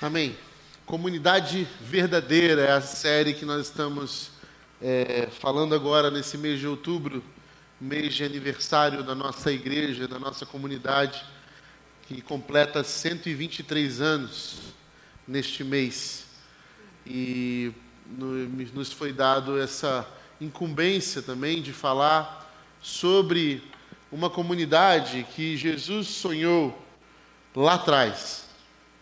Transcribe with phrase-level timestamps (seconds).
[0.00, 0.38] Amém.
[0.86, 4.30] Comunidade Verdadeira é a série que nós estamos
[4.80, 7.20] é, falando agora nesse mês de outubro,
[7.80, 11.26] mês de aniversário da nossa igreja, da nossa comunidade,
[12.06, 14.58] que completa 123 anos
[15.26, 16.26] neste mês.
[17.04, 17.72] E
[18.06, 20.06] nos foi dado essa
[20.40, 22.48] incumbência também de falar
[22.80, 23.64] sobre
[24.12, 26.86] uma comunidade que Jesus sonhou
[27.52, 28.46] lá atrás.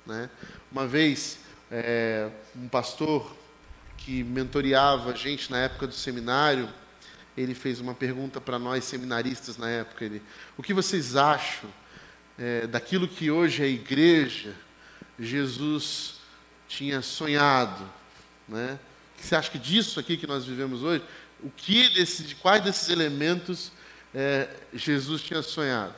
[0.07, 0.31] Né?
[0.71, 1.39] Uma vez,
[1.71, 3.35] é, um pastor
[3.99, 6.69] que mentoreava a gente na época do seminário,
[7.37, 10.05] ele fez uma pergunta para nós seminaristas na época.
[10.05, 10.23] Ele,
[10.57, 11.71] o que vocês acham
[12.39, 14.55] é, daquilo que hoje é igreja,
[15.19, 16.17] Jesus
[16.69, 17.89] tinha sonhado,
[18.49, 18.79] né?
[19.15, 21.03] O que você acha que disso aqui que nós vivemos hoje,
[21.43, 23.73] o que desse, de quais desses elementos
[24.15, 25.95] é, Jesus tinha sonhado?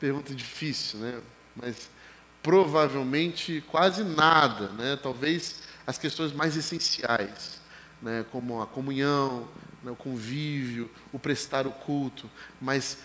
[0.00, 1.20] Pergunta difícil, né?
[1.54, 1.90] Mas
[2.42, 4.98] provavelmente quase nada, né?
[5.00, 7.60] talvez as questões mais essenciais,
[8.00, 8.24] né?
[8.32, 9.48] como a comunhão,
[9.82, 9.90] né?
[9.90, 12.28] o convívio, o prestar o culto.
[12.60, 12.98] Mas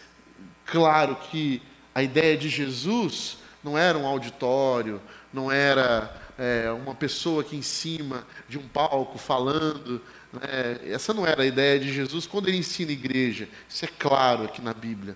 [0.66, 1.62] claro que
[1.94, 7.62] a ideia de Jesus não era um auditório, não era é, uma pessoa aqui em
[7.62, 10.02] cima de um palco falando.
[10.34, 10.80] Né?
[10.92, 13.48] Essa não era a ideia de Jesus quando ele ensina a igreja.
[13.70, 15.16] Isso é claro aqui na Bíblia.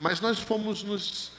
[0.00, 1.32] Mas nós fomos nos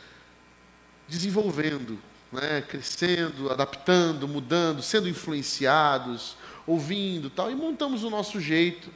[1.10, 2.00] desenvolvendo,
[2.32, 8.90] né, crescendo, adaptando, mudando, sendo influenciados, ouvindo tal, e montamos o nosso jeito.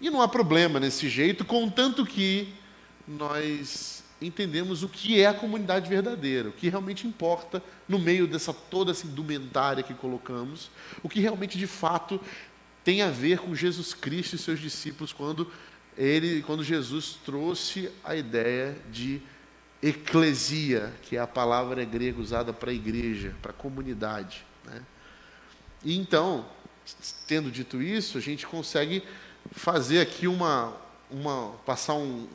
[0.00, 2.54] E não há problema nesse jeito, contanto que
[3.06, 8.52] nós entendemos o que é a comunidade verdadeira, o que realmente importa no meio dessa
[8.52, 10.70] toda essa indumentária que colocamos,
[11.02, 12.20] o que realmente de fato
[12.84, 15.50] tem a ver com Jesus Cristo e seus discípulos quando
[15.96, 19.20] ele, quando Jesus trouxe a ideia de
[19.82, 24.44] eclesia, que é a palavra grega usada para igreja, para comunidade.
[24.64, 24.82] Né?
[25.84, 26.46] E então,
[27.26, 29.02] tendo dito isso, a gente consegue
[29.52, 30.76] fazer aqui uma,
[31.10, 32.26] uma passar um,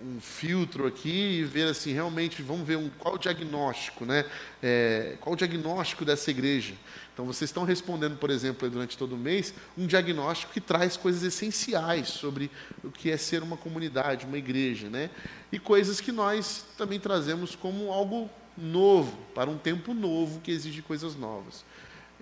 [0.00, 4.24] um filtro aqui e ver assim, realmente, vamos ver um, qual o diagnóstico, né?
[4.62, 6.74] É, qual o diagnóstico dessa igreja.
[7.18, 11.24] Então, vocês estão respondendo, por exemplo, durante todo o mês, um diagnóstico que traz coisas
[11.24, 12.48] essenciais sobre
[12.84, 15.10] o que é ser uma comunidade, uma igreja, né?
[15.50, 20.80] E coisas que nós também trazemos como algo novo, para um tempo novo que exige
[20.80, 21.64] coisas novas.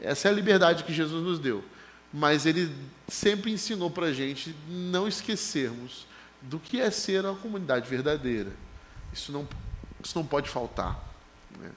[0.00, 1.62] Essa é a liberdade que Jesus nos deu.
[2.10, 2.74] Mas ele
[3.06, 6.06] sempre ensinou para a gente não esquecermos
[6.40, 8.50] do que é ser uma comunidade verdadeira.
[9.12, 9.46] Isso não,
[10.02, 10.98] isso não pode faltar.
[11.60, 11.70] Né?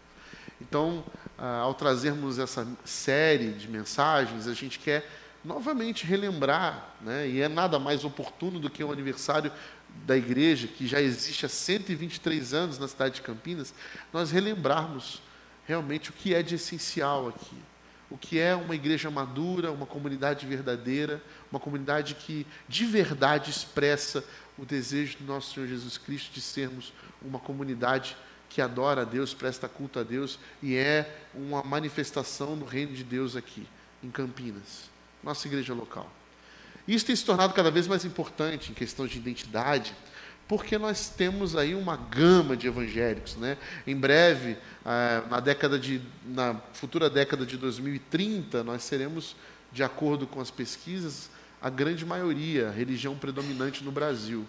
[0.62, 1.04] Então,
[1.40, 5.10] ah, ao trazermos essa série de mensagens, a gente quer
[5.44, 7.28] novamente relembrar, né?
[7.28, 9.52] e é nada mais oportuno do que o aniversário
[10.06, 13.74] da igreja, que já existe há 123 anos na cidade de Campinas,
[14.12, 15.22] nós relembrarmos
[15.66, 17.56] realmente o que é de essencial aqui
[18.10, 21.22] o que é uma igreja madura, uma comunidade verdadeira,
[21.52, 24.24] uma comunidade que de verdade expressa
[24.58, 28.18] o desejo do nosso Senhor Jesus Cristo de sermos uma comunidade
[28.50, 33.04] que adora a Deus, presta culto a Deus e é uma manifestação do reino de
[33.04, 33.68] Deus aqui
[34.04, 34.90] em Campinas,
[35.24, 36.10] nossa igreja local.
[36.88, 39.94] Isso tem se tornado cada vez mais importante em questão de identidade,
[40.48, 43.36] porque nós temos aí uma gama de evangélicos.
[43.36, 43.56] Né?
[43.86, 49.36] Em breve, ah, na, década de, na futura década de 2030, nós seremos,
[49.72, 51.30] de acordo com as pesquisas,
[51.62, 54.44] a grande maioria, a religião predominante no Brasil.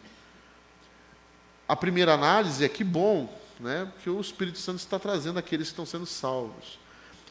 [1.69, 3.91] A primeira análise é que bom, né?
[3.93, 6.79] porque o Espírito Santo está trazendo aqueles que estão sendo salvos.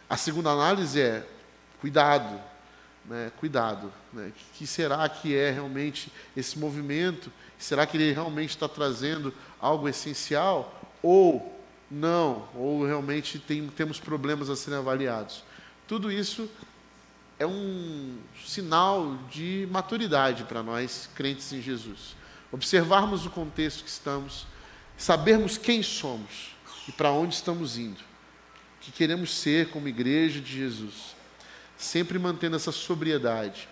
[0.10, 1.28] A segunda análise é
[1.82, 2.42] cuidado,
[3.06, 3.32] né?
[3.40, 3.92] cuidado.
[4.14, 4.32] Né?
[4.54, 10.82] Que será que é realmente esse movimento Será que ele realmente está trazendo algo essencial?
[11.04, 12.48] Ou não?
[12.56, 15.44] Ou realmente tem, temos problemas a serem avaliados?
[15.86, 16.50] Tudo isso
[17.38, 22.16] é um sinal de maturidade para nós, crentes em Jesus.
[22.50, 24.48] Observarmos o contexto que estamos,
[25.00, 26.54] sabermos quem somos
[26.86, 31.16] e para onde estamos indo, o que queremos ser como igreja de Jesus,
[31.78, 33.70] sempre mantendo essa sobriedade.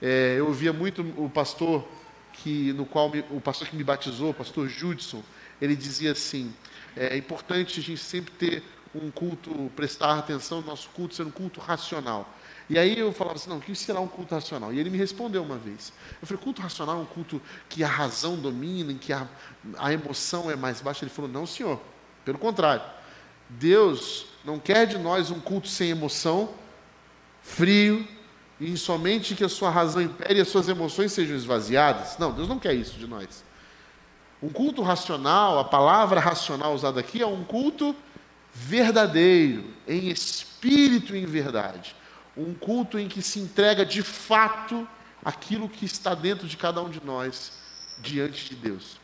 [0.00, 1.86] É, eu ouvia muito o pastor
[2.32, 5.22] que no qual me, o pastor que me batizou, o pastor Judson,
[5.60, 6.54] ele dizia assim:
[6.96, 8.62] é importante a gente sempre ter
[8.94, 12.32] um culto, prestar atenção no nosso culto ser um culto racional.
[12.68, 14.72] E aí eu falava assim, não, o que será um culto racional?
[14.72, 15.92] E ele me respondeu uma vez.
[16.20, 19.26] Eu falei, culto racional é um culto que a razão domina, em que a,
[19.78, 21.04] a emoção é mais baixa?
[21.04, 21.80] Ele falou, não, senhor,
[22.24, 22.82] pelo contrário.
[23.48, 26.50] Deus não quer de nós um culto sem emoção,
[27.42, 28.06] frio,
[28.60, 32.18] e somente que a sua razão impere e as suas emoções sejam esvaziadas.
[32.18, 33.44] Não, Deus não quer isso de nós.
[34.42, 37.96] Um culto racional, a palavra racional usada aqui é um culto
[38.52, 41.94] verdadeiro, em espírito e em verdade.
[42.38, 44.86] Um culto em que se entrega de fato
[45.24, 47.52] aquilo que está dentro de cada um de nós
[47.98, 48.98] diante de Deus.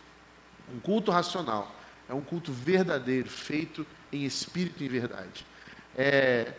[0.72, 1.74] Um culto racional
[2.08, 5.44] é um culto verdadeiro, feito em espírito e em verdade.
[5.96, 6.52] É,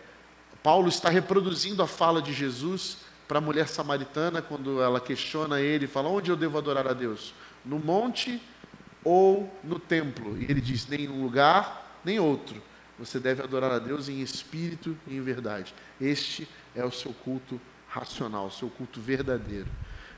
[0.61, 5.87] Paulo está reproduzindo a fala de Jesus para a mulher samaritana quando ela questiona ele,
[5.87, 7.33] fala: Onde eu devo adorar a Deus?
[7.63, 8.41] No monte
[9.03, 10.37] ou no templo?
[10.37, 12.61] E ele diz: Nem um lugar, nem outro.
[12.97, 15.73] Você deve adorar a Deus em espírito e em verdade.
[15.99, 19.67] Este é o seu culto racional, o seu culto verdadeiro.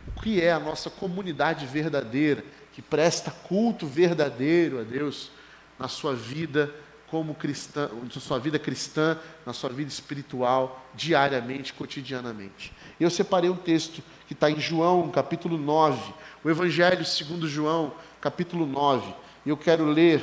[0.07, 2.43] O que é a nossa comunidade verdadeira,
[2.73, 5.31] que presta culto verdadeiro a Deus
[5.77, 6.73] na sua vida
[7.07, 12.73] como cristã, na sua vida cristã, na sua vida espiritual, diariamente, cotidianamente.
[12.99, 16.13] Eu separei um texto que está em João, capítulo 9,
[16.43, 19.13] o Evangelho segundo João, capítulo 9.
[19.45, 20.21] E eu quero ler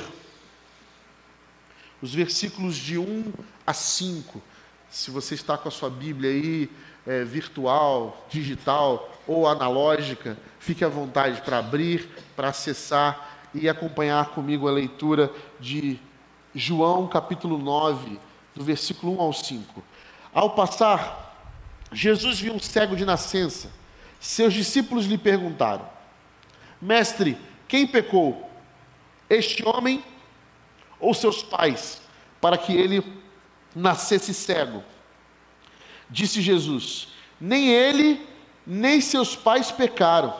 [2.01, 3.33] os versículos de 1
[3.65, 4.41] a 5.
[4.95, 6.71] Se você está com a sua Bíblia aí,
[7.05, 14.69] é, virtual, digital ou analógica, fique à vontade para abrir, para acessar e acompanhar comigo
[14.69, 15.99] a leitura de
[16.55, 18.17] João capítulo 9,
[18.55, 19.83] do versículo 1 ao 5.
[20.33, 21.35] Ao passar,
[21.91, 23.69] Jesus viu um cego de nascença.
[24.17, 25.85] Seus discípulos lhe perguntaram:
[26.81, 27.37] Mestre,
[27.67, 28.49] quem pecou?
[29.29, 30.01] Este homem
[31.01, 32.01] ou seus pais,
[32.39, 33.24] para que ele
[33.75, 34.83] nascesse cego?
[36.09, 38.25] Disse Jesus: Nem ele,
[38.65, 40.33] nem seus pais pecaram,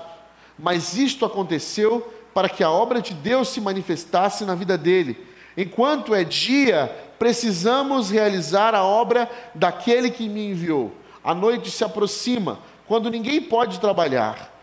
[0.57, 6.13] mas isto aconteceu para que a obra de Deus se manifestasse na vida dele Enquanto
[6.13, 6.87] é dia,
[7.17, 10.91] precisamos realizar a obra daquele que me enviou.
[11.23, 14.53] A noite se aproxima, quando ninguém pode trabalhar.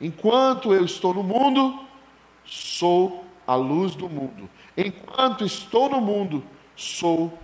[0.00, 1.78] Enquanto eu estou no mundo,
[2.44, 4.48] sou a luz do mundo.
[4.76, 6.42] Enquanto estou no mundo,
[6.74, 7.36] sou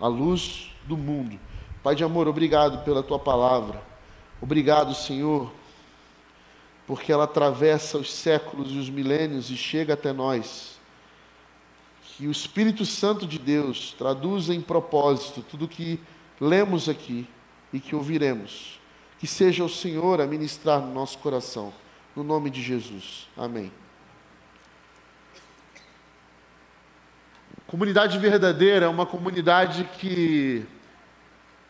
[0.00, 1.38] a luz do mundo.
[1.82, 3.82] Pai de amor, obrigado pela tua palavra.
[4.40, 5.52] Obrigado, Senhor,
[6.86, 10.76] porque ela atravessa os séculos e os milênios e chega até nós
[12.16, 16.00] que o Espírito Santo de Deus traduza em propósito tudo que
[16.40, 17.26] lemos aqui
[17.72, 18.80] e que ouviremos.
[19.18, 21.72] Que seja o Senhor a ministrar no nosso coração,
[22.14, 23.28] no nome de Jesus.
[23.36, 23.70] Amém.
[27.66, 30.64] Comunidade verdadeira é uma comunidade que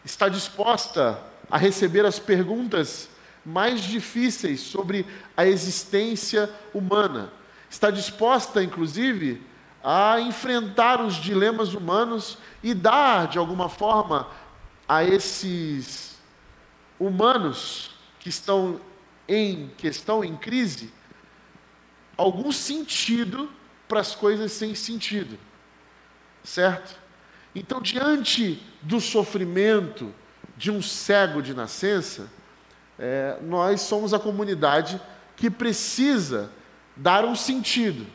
[0.05, 1.19] está disposta
[1.51, 3.09] a receber as perguntas
[3.43, 7.33] mais difíceis sobre a existência humana.
[7.71, 9.43] Está disposta, inclusive,
[9.83, 14.29] a enfrentar os dilemas humanos e dar, de alguma forma,
[14.87, 16.19] a esses
[17.01, 18.79] humanos que estão
[19.27, 20.93] em questão, em crise,
[22.19, 23.51] algum sentido
[23.89, 25.39] para as coisas sem sentido.
[26.47, 26.99] Certo?
[27.55, 30.15] Então, diante do sofrimento
[30.57, 32.31] de um cego de nascença,
[32.99, 34.99] é, nós somos a comunidade
[35.37, 36.51] que precisa
[36.97, 38.07] dar um sentido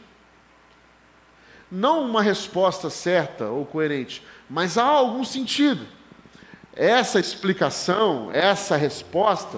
[1.72, 5.88] não uma resposta certa ou coerente, mas há algum sentido.
[6.74, 9.57] Essa explicação, essa resposta,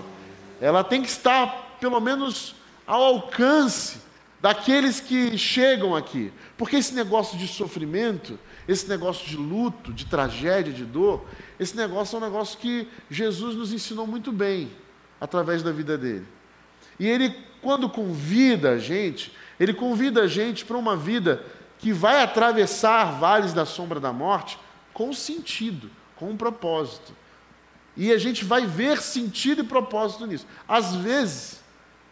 [0.61, 2.55] ela tem que estar, pelo menos,
[2.85, 3.97] ao alcance
[4.39, 6.31] daqueles que chegam aqui.
[6.55, 8.37] Porque esse negócio de sofrimento,
[8.67, 11.25] esse negócio de luto, de tragédia, de dor,
[11.59, 14.71] esse negócio é um negócio que Jesus nos ensinou muito bem
[15.19, 16.25] através da vida dele.
[16.99, 21.43] E ele, quando convida a gente, ele convida a gente para uma vida
[21.79, 24.57] que vai atravessar vales da sombra da morte
[24.93, 27.13] com sentido, com um propósito.
[27.95, 30.47] E a gente vai ver sentido e propósito nisso.
[30.67, 31.61] Às vezes,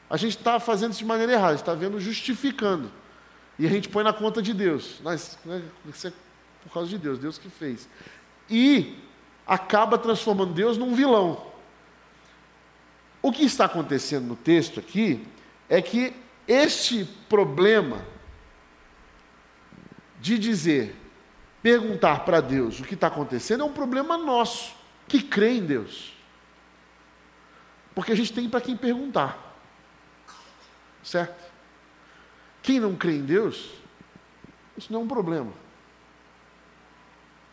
[0.09, 2.91] a gente está fazendo isso de maneira errada, está vendo justificando.
[3.57, 4.99] E a gente põe na conta de Deus.
[5.03, 5.61] Mas, né,
[6.03, 6.11] é
[6.63, 7.87] por causa de Deus, Deus que fez.
[8.49, 8.97] E
[9.45, 11.45] acaba transformando Deus num vilão.
[13.21, 15.25] O que está acontecendo no texto aqui
[15.69, 16.13] é que
[16.47, 18.05] este problema
[20.19, 20.95] de dizer,
[21.61, 24.75] perguntar para Deus o que está acontecendo é um problema nosso,
[25.07, 26.13] que crê em Deus.
[27.93, 29.57] Porque a gente tem para quem perguntar.
[31.03, 31.51] Certo?
[32.61, 33.71] Quem não crê em Deus,
[34.77, 35.51] isso não é um problema.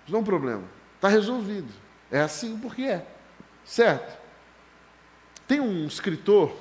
[0.08, 0.64] Não é um problema.
[0.96, 1.68] Está resolvido.
[2.10, 3.06] É assim porque é.
[3.64, 4.18] Certo?
[5.46, 6.54] Tem um escritor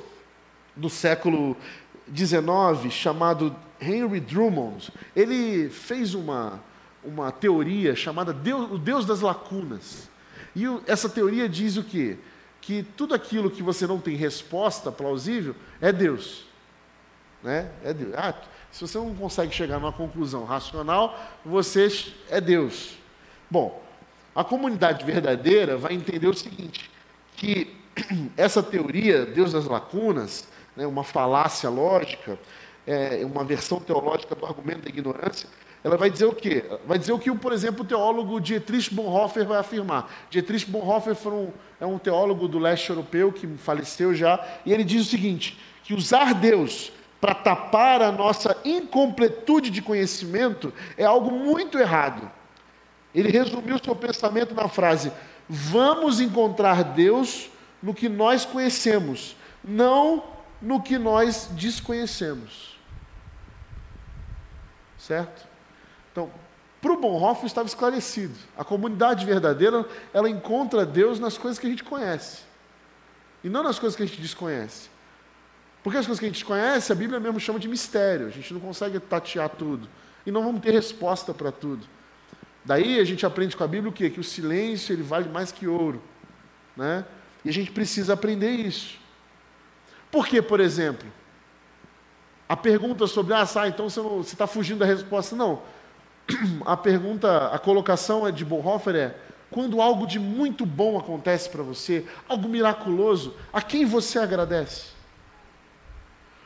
[0.75, 1.57] do século
[2.15, 6.61] XIX chamado Henry Drummond, ele fez uma,
[7.03, 10.09] uma teoria chamada Deus, o Deus das lacunas.
[10.55, 12.17] E o, essa teoria diz o quê?
[12.61, 16.45] Que tudo aquilo que você não tem resposta plausível é Deus.
[17.43, 17.69] Né?
[17.83, 18.13] É Deus.
[18.15, 18.33] Ah,
[18.71, 21.87] se você não consegue chegar numa conclusão racional, você
[22.29, 22.97] é Deus.
[23.49, 23.81] Bom,
[24.35, 26.89] a comunidade verdadeira vai entender o seguinte:
[27.35, 27.75] que
[28.35, 32.37] essa teoria, Deus das lacunas, né, uma falácia lógica,
[32.85, 35.49] é, uma versão teológica do argumento da ignorância,
[35.83, 36.65] ela vai dizer o quê?
[36.85, 40.11] Vai dizer o que, por exemplo, o teólogo Dietrich Bonhoeffer vai afirmar.
[40.29, 45.07] Dietrich Bonhoeffer um, é um teólogo do leste europeu que faleceu já, e ele diz
[45.07, 51.77] o seguinte: que usar Deus para tapar a nossa incompletude de conhecimento é algo muito
[51.77, 52.29] errado.
[53.17, 55.11] Ele resumiu seu pensamento na frase:
[55.49, 57.49] vamos encontrar Deus
[57.81, 60.23] no que nós conhecemos, não
[60.61, 62.77] no que nós desconhecemos.
[64.99, 65.47] Certo?
[66.11, 66.29] Então,
[66.79, 68.35] para o Bonhoeffer estava esclarecido.
[68.55, 69.83] A comunidade verdadeira,
[70.13, 72.43] ela encontra Deus nas coisas que a gente conhece.
[73.43, 74.89] E não nas coisas que a gente desconhece.
[75.83, 78.27] Porque as coisas que a gente conhece, a Bíblia mesmo chama de mistério.
[78.27, 79.89] A gente não consegue tatear tudo.
[80.23, 81.96] E não vamos ter resposta para tudo.
[82.67, 84.09] Daí a gente aprende com a Bíblia o quê?
[84.09, 86.03] Que o silêncio ele vale mais que ouro.
[86.75, 87.05] Né?
[87.45, 88.99] E a gente precisa aprender isso.
[90.11, 91.09] Por que, por exemplo?
[92.47, 95.33] A pergunta sobre, ah, sai, então você está fugindo da resposta.
[95.33, 95.61] Não.
[96.65, 99.15] A pergunta, a colocação de Bonhoeffer é,
[99.49, 104.87] quando algo de muito bom acontece para você, algo miraculoso, a quem você agradece?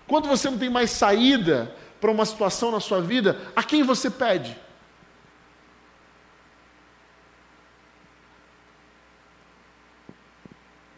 [0.08, 4.08] Quando você não tem mais saída para uma situação na sua vida, a quem você
[4.08, 4.56] pede?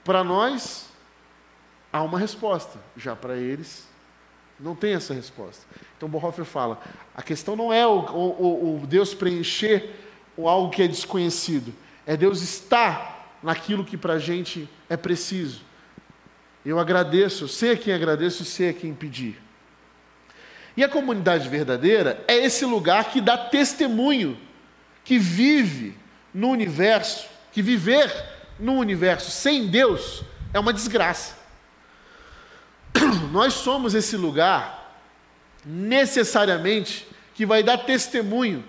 [0.04, 0.90] Para nós,
[1.92, 3.88] há uma resposta, já para eles,
[4.60, 5.66] não tem essa resposta.
[5.98, 6.82] Então Bonhoeffer fala:
[7.16, 9.90] a questão não é o, o, o Deus preencher
[10.36, 11.74] o algo que é desconhecido,
[12.06, 15.62] é Deus estar naquilo que para a gente é preciso.
[16.66, 19.42] Eu agradeço, sei a quem agradeço e sei a quem pedir.
[20.76, 24.40] E a comunidade verdadeira é esse lugar que dá testemunho,
[25.04, 25.96] que vive
[26.34, 28.12] no universo, que viver
[28.60, 31.36] no universo sem Deus é uma desgraça.
[33.32, 34.98] Nós somos esse lugar,
[35.66, 38.64] necessariamente, que vai dar testemunho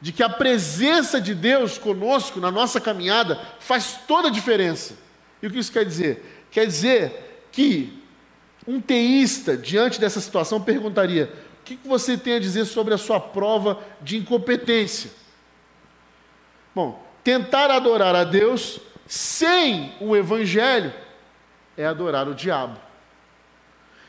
[0.00, 4.94] de que a presença de Deus conosco na nossa caminhada faz toda a diferença.
[5.42, 6.46] E o que isso quer dizer?
[6.50, 8.02] Quer dizer que
[8.66, 13.18] um teísta, diante dessa situação, perguntaria: o que você tem a dizer sobre a sua
[13.18, 15.10] prova de incompetência?
[16.74, 20.92] Bom, tentar adorar a Deus sem o Evangelho
[21.76, 22.78] é adorar o diabo.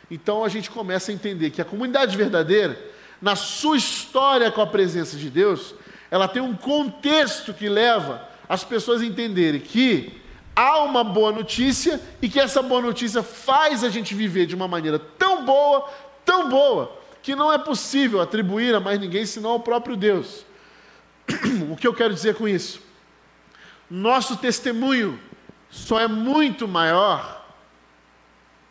[0.09, 2.79] Então a gente começa a entender que a comunidade verdadeira,
[3.21, 5.73] na sua história com a presença de Deus,
[6.11, 10.21] ela tem um contexto que leva as pessoas a entenderem que
[10.55, 14.67] há uma boa notícia e que essa boa notícia faz a gente viver de uma
[14.67, 15.89] maneira tão boa,
[16.23, 20.45] tão boa, que não é possível atribuir a mais ninguém senão ao próprio Deus.
[21.71, 22.84] O que eu quero dizer com isso?
[23.89, 25.19] Nosso testemunho
[25.69, 27.45] só é muito maior,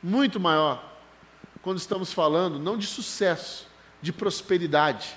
[0.03, 0.93] muito maior,
[1.63, 3.67] quando estamos falando não de sucesso,
[4.03, 5.17] de prosperidade,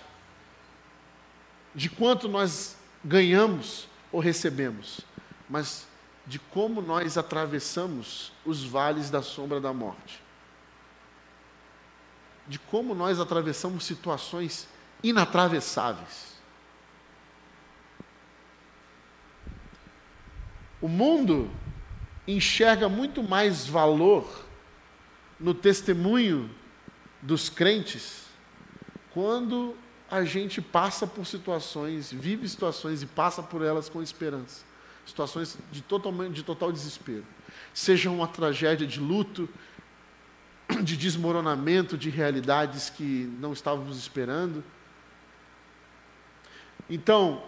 [1.75, 5.01] de quanto nós ganhamos ou recebemos,
[5.49, 5.85] mas
[6.25, 10.21] de como nós atravessamos os vales da sombra da morte.
[12.47, 14.67] De como nós atravessamos situações
[15.03, 16.36] inatravessáveis.
[20.81, 21.49] O mundo
[22.27, 24.45] enxerga muito mais valor
[25.39, 26.49] no testemunho
[27.21, 28.25] dos crentes
[29.11, 29.75] quando
[30.09, 34.63] a gente passa por situações, vive situações e passa por elas com esperança.
[35.05, 37.25] Situações de, totalmente, de total desespero.
[37.73, 39.49] Seja uma tragédia de luto,
[40.83, 44.63] de desmoronamento de realidades que não estávamos esperando.
[46.89, 47.43] Então,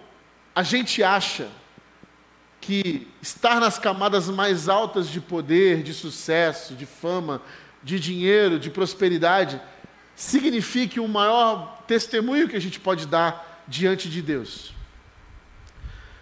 [0.56, 1.50] a gente acha
[2.70, 7.42] que estar nas camadas mais altas de poder, de sucesso, de fama,
[7.82, 9.60] de dinheiro, de prosperidade,
[10.16, 14.72] signifique o maior testemunho que a gente pode dar diante de Deus.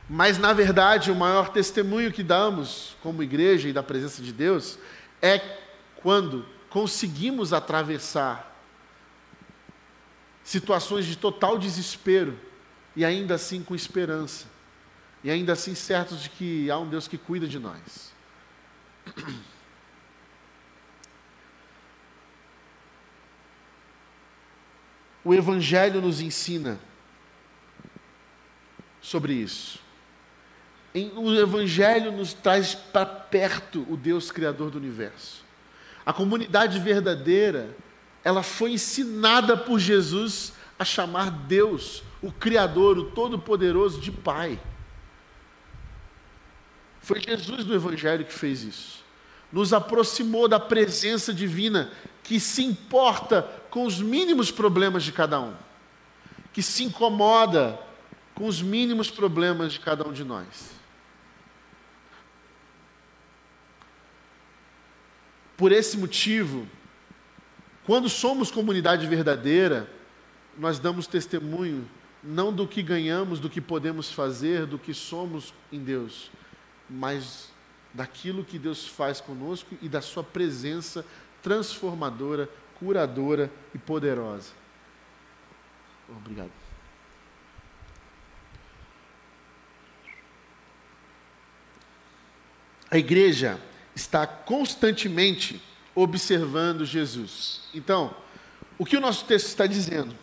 [0.10, 4.80] Mas, na verdade, o maior testemunho que damos como igreja e da presença de Deus
[5.22, 5.42] é
[5.98, 8.56] quando conseguimos atravessar
[10.46, 12.40] situações de total desespero
[12.96, 14.56] e ainda assim com esperança
[15.24, 18.14] e ainda assim certos de que há um Deus que cuida de nós.
[25.24, 26.80] O Evangelho nos ensina
[29.02, 29.78] sobre isso.
[31.18, 35.44] O Evangelho nos traz para perto o Deus Criador do universo.
[36.06, 37.76] A comunidade verdadeira,
[38.24, 44.58] ela foi ensinada por Jesus a chamar Deus, o Criador, o Todo-Poderoso, de Pai.
[47.08, 49.02] Foi Jesus do Evangelho que fez isso.
[49.50, 51.90] Nos aproximou da presença divina
[52.22, 55.54] que se importa com os mínimos problemas de cada um,
[56.52, 57.80] que se incomoda
[58.36, 60.72] com os mínimos problemas de cada um de nós.
[65.56, 66.68] Por esse motivo,
[67.86, 69.90] quando somos comunidade verdadeira,
[70.58, 71.90] nós damos testemunho
[72.22, 76.30] não do que ganhamos, do que podemos fazer, do que somos em Deus,
[76.90, 77.50] mas
[77.94, 81.06] daquilo que Deus faz conosco e da Sua presença
[81.42, 84.52] transformadora, curadora e poderosa.
[86.10, 86.52] Obrigado.
[92.90, 93.60] A igreja
[93.94, 95.62] está constantemente
[95.94, 97.68] observando Jesus.
[97.74, 98.16] Então,
[98.78, 100.16] o que o nosso texto está dizendo?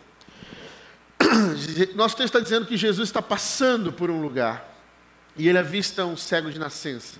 [1.95, 4.74] Nosso texto está dizendo que Jesus está passando por um lugar
[5.35, 7.19] e ele avista um cego de nascença.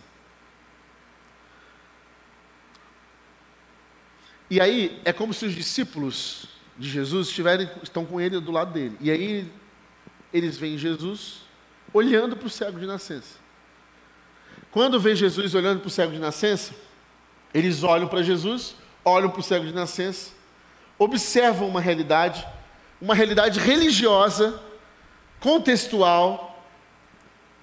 [4.50, 8.72] E aí é como se os discípulos de Jesus estiverem, estão com ele do lado
[8.72, 8.98] dele.
[9.02, 9.52] E aí
[10.32, 11.42] eles veem Jesus
[11.94, 13.40] olhando para o cego de nascença.
[14.72, 16.74] Quando vê Jesus olhando para o cego de nascença,
[17.54, 20.32] eles olham para Jesus, olham para o cego de nascença,
[21.00, 22.46] observam uma realidade,
[23.02, 24.62] uma realidade religiosa,
[25.40, 26.45] contextual,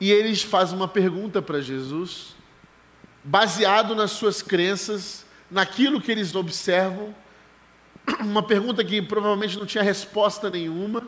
[0.03, 2.35] e eles fazem uma pergunta para Jesus,
[3.23, 7.15] baseado nas suas crenças, naquilo que eles observam,
[8.19, 11.07] uma pergunta que provavelmente não tinha resposta nenhuma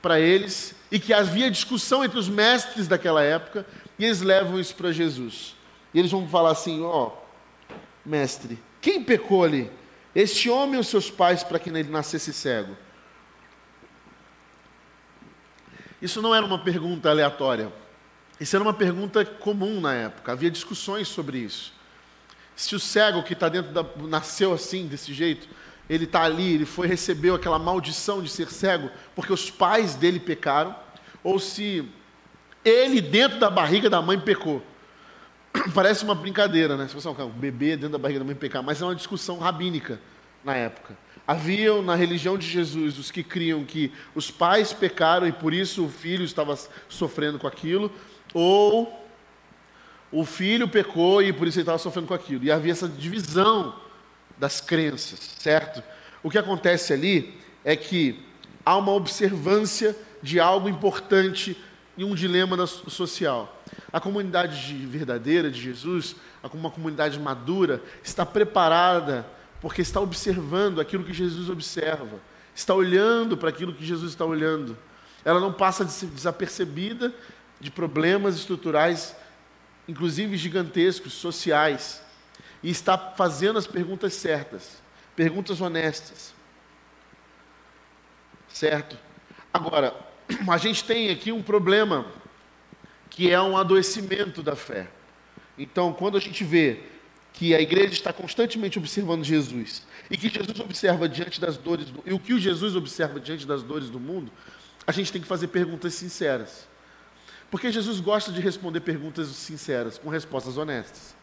[0.00, 3.66] para eles, e que havia discussão entre os mestres daquela época,
[3.98, 5.54] e eles levam isso para Jesus.
[5.92, 9.70] E eles vão falar assim: ó, oh, mestre, quem pecou ali?
[10.14, 12.74] Este homem ou seus pais para que ele nascesse cego?
[16.00, 17.84] Isso não era uma pergunta aleatória.
[18.40, 20.32] Isso era uma pergunta comum na época.
[20.32, 21.72] Havia discussões sobre isso.
[22.54, 23.84] Se o cego que está dentro da.
[24.06, 25.48] nasceu assim, desse jeito,
[25.88, 30.18] ele está ali, ele foi recebeu aquela maldição de ser cego porque os pais dele
[30.18, 30.74] pecaram,
[31.22, 31.88] ou se
[32.64, 34.62] ele dentro da barriga da mãe pecou.
[35.74, 36.88] Parece uma brincadeira, né?
[36.88, 40.00] Se você um bebê dentro da barriga da mãe pecar, mas é uma discussão rabínica
[40.44, 40.96] na época.
[41.26, 45.84] Haviam na religião de Jesus os que criam que os pais pecaram e por isso
[45.84, 46.56] o filho estava
[46.88, 47.90] sofrendo com aquilo,
[48.38, 49.02] ou
[50.12, 52.44] o filho pecou e por isso ele estava sofrendo com aquilo.
[52.44, 53.74] E havia essa divisão
[54.36, 55.82] das crenças, certo?
[56.22, 58.22] O que acontece ali é que
[58.62, 61.56] há uma observância de algo importante
[61.96, 63.62] e um dilema social.
[63.90, 66.14] A comunidade verdadeira de Jesus,
[66.52, 69.26] uma comunidade madura, está preparada
[69.62, 72.20] porque está observando aquilo que Jesus observa,
[72.54, 74.76] está olhando para aquilo que Jesus está olhando.
[75.24, 77.14] Ela não passa desapercebida
[77.60, 79.16] de problemas estruturais,
[79.88, 82.02] inclusive gigantescos, sociais,
[82.62, 84.82] e está fazendo as perguntas certas,
[85.14, 86.34] perguntas honestas.
[88.48, 88.98] Certo?
[89.52, 89.94] Agora,
[90.48, 92.06] a gente tem aqui um problema,
[93.10, 94.88] que é um adoecimento da fé.
[95.58, 96.80] Então, quando a gente vê
[97.32, 102.02] que a igreja está constantemente observando Jesus, e que Jesus observa diante das dores, do,
[102.06, 104.32] e o que o Jesus observa diante das dores do mundo,
[104.86, 106.66] a gente tem que fazer perguntas sinceras.
[107.50, 111.14] Porque Jesus gosta de responder perguntas sinceras, com respostas honestas.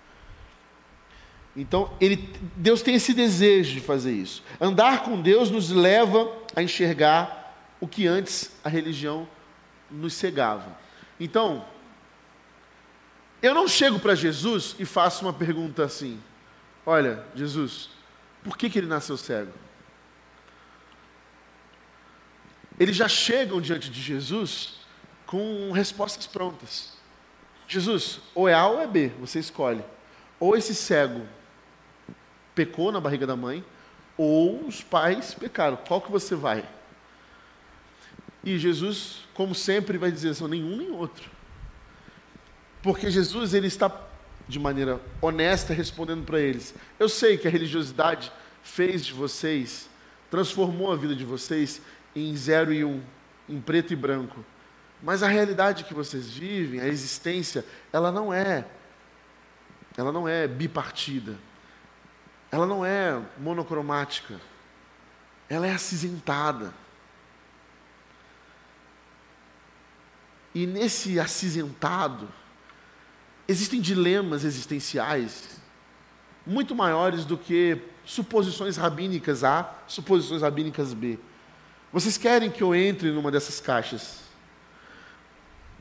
[1.55, 4.43] Então, ele, Deus tem esse desejo de fazer isso.
[4.59, 9.27] Andar com Deus nos leva a enxergar o que antes a religião
[9.91, 10.77] nos cegava.
[11.19, 11.65] Então,
[13.41, 16.19] eu não chego para Jesus e faço uma pergunta assim:
[16.85, 17.89] Olha, Jesus,
[18.43, 19.51] por que, que ele nasceu cego?
[22.79, 24.82] Eles já chegam diante de Jesus
[25.33, 26.93] com respostas prontas.
[27.67, 29.83] Jesus, ou é A ou é B, você escolhe.
[30.39, 31.25] Ou esse cego
[32.53, 33.65] pecou na barriga da mãe,
[34.15, 35.75] ou os pais pecaram.
[35.87, 36.63] Qual que você vai?
[38.43, 41.31] E Jesus, como sempre, vai dizer assim, nenhum nem outro.
[42.83, 43.91] Porque Jesus ele está
[44.47, 46.75] de maneira honesta respondendo para eles.
[46.99, 49.89] Eu sei que a religiosidade fez de vocês,
[50.29, 51.81] transformou a vida de vocês
[52.15, 53.01] em zero e um,
[53.49, 54.45] em preto e branco.
[55.03, 58.65] Mas a realidade que vocês vivem, a existência, ela não é
[59.97, 61.37] ela não é bipartida.
[62.51, 64.39] Ela não é monocromática.
[65.49, 66.73] Ela é acinzentada.
[70.55, 72.29] E nesse acinzentado,
[73.47, 75.61] existem dilemas existenciais
[76.45, 81.17] muito maiores do que suposições rabínicas A, suposições rabínicas B.
[81.91, 84.23] Vocês querem que eu entre numa dessas caixas,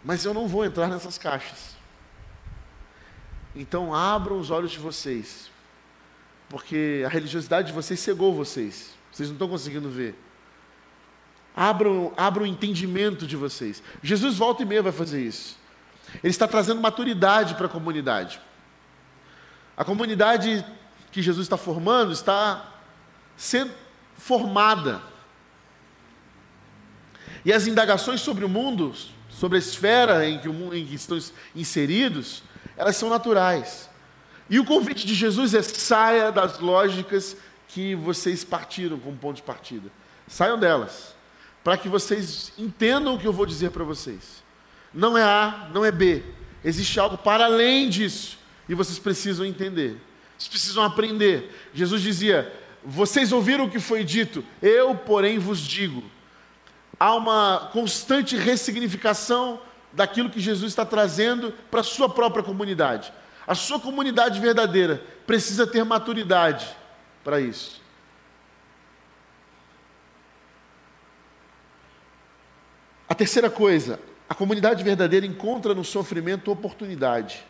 [0.04, 1.76] mas eu não vou entrar nessas caixas.
[3.54, 5.50] Então abram os olhos de vocês,
[6.48, 10.18] porque a religiosidade de vocês cegou vocês, vocês não estão conseguindo ver.
[11.54, 13.82] Abram, abram o entendimento de vocês.
[14.02, 15.58] Jesus volta e meia vai fazer isso.
[16.22, 18.40] Ele está trazendo maturidade para a comunidade.
[19.76, 20.64] A comunidade
[21.10, 22.72] que Jesus está formando está
[23.36, 23.72] sendo
[24.16, 25.02] formada.
[27.44, 28.94] E as indagações sobre o mundo,
[29.42, 31.18] sobre a esfera em que, o, em que estão
[31.52, 32.44] inseridos,
[32.76, 33.90] elas são naturais.
[34.48, 39.42] E o convite de Jesus é: saia das lógicas que vocês partiram como ponto de
[39.42, 39.90] partida.
[40.28, 41.16] Saiam delas,
[41.64, 44.44] para que vocês entendam o que eu vou dizer para vocês.
[44.94, 46.22] Não é A, não é B.
[46.64, 48.38] Existe algo para além disso.
[48.68, 49.96] E vocês precisam entender.
[50.38, 51.52] Vocês precisam aprender.
[51.74, 52.52] Jesus dizia:
[52.84, 56.04] Vocês ouviram o que foi dito, eu, porém, vos digo.
[57.02, 59.60] Há uma constante ressignificação
[59.92, 63.12] daquilo que Jesus está trazendo para a sua própria comunidade.
[63.44, 66.64] A sua comunidade verdadeira precisa ter maturidade
[67.24, 67.82] para isso.
[73.08, 77.44] A terceira coisa, a comunidade verdadeira encontra no sofrimento oportunidade.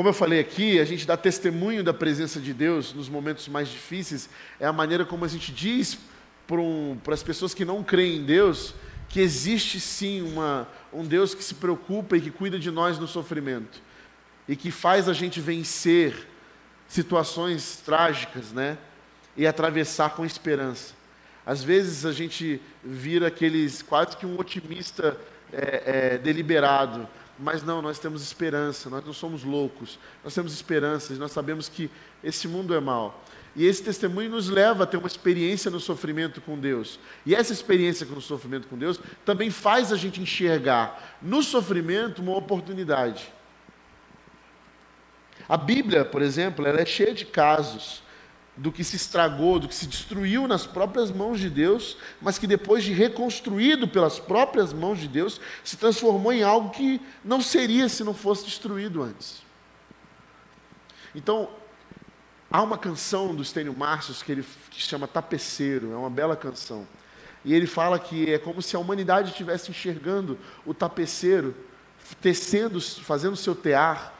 [0.00, 3.68] Como eu falei aqui, a gente dá testemunho da presença de Deus nos momentos mais
[3.68, 5.98] difíceis, é a maneira como a gente diz
[6.46, 8.74] para, um, as pessoas que não creem em Deus
[9.10, 13.06] que existe sim uma, um Deus que se preocupa e que cuida de nós no
[13.06, 13.82] sofrimento
[14.48, 16.26] e que faz a gente vencer
[16.88, 18.78] situações trágicas, né?
[19.36, 20.94] E atravessar com esperança.
[21.44, 25.14] Às vezes a gente vira aqueles quase que um otimista
[25.52, 25.82] é,
[26.14, 27.06] é, deliberado,
[27.40, 31.90] mas não, nós temos esperança, nós não somos loucos, nós temos esperança, nós sabemos que
[32.22, 33.24] esse mundo é mau.
[33.56, 37.00] E esse testemunho nos leva a ter uma experiência no sofrimento com Deus.
[37.26, 42.22] E essa experiência com o sofrimento com Deus também faz a gente enxergar no sofrimento
[42.22, 43.32] uma oportunidade.
[45.48, 48.02] A Bíblia, por exemplo, ela é cheia de casos
[48.56, 52.46] do que se estragou, do que se destruiu nas próprias mãos de Deus, mas que
[52.46, 57.88] depois de reconstruído pelas próprias mãos de Deus, se transformou em algo que não seria
[57.88, 59.42] se não fosse destruído antes.
[61.14, 61.48] Então,
[62.50, 66.86] há uma canção do Estênio Márcios que ele que chama Tapeceiro, é uma bela canção.
[67.44, 71.54] E ele fala que é como se a humanidade estivesse enxergando o tapeceiro
[72.20, 74.12] tecendo, fazendo seu tear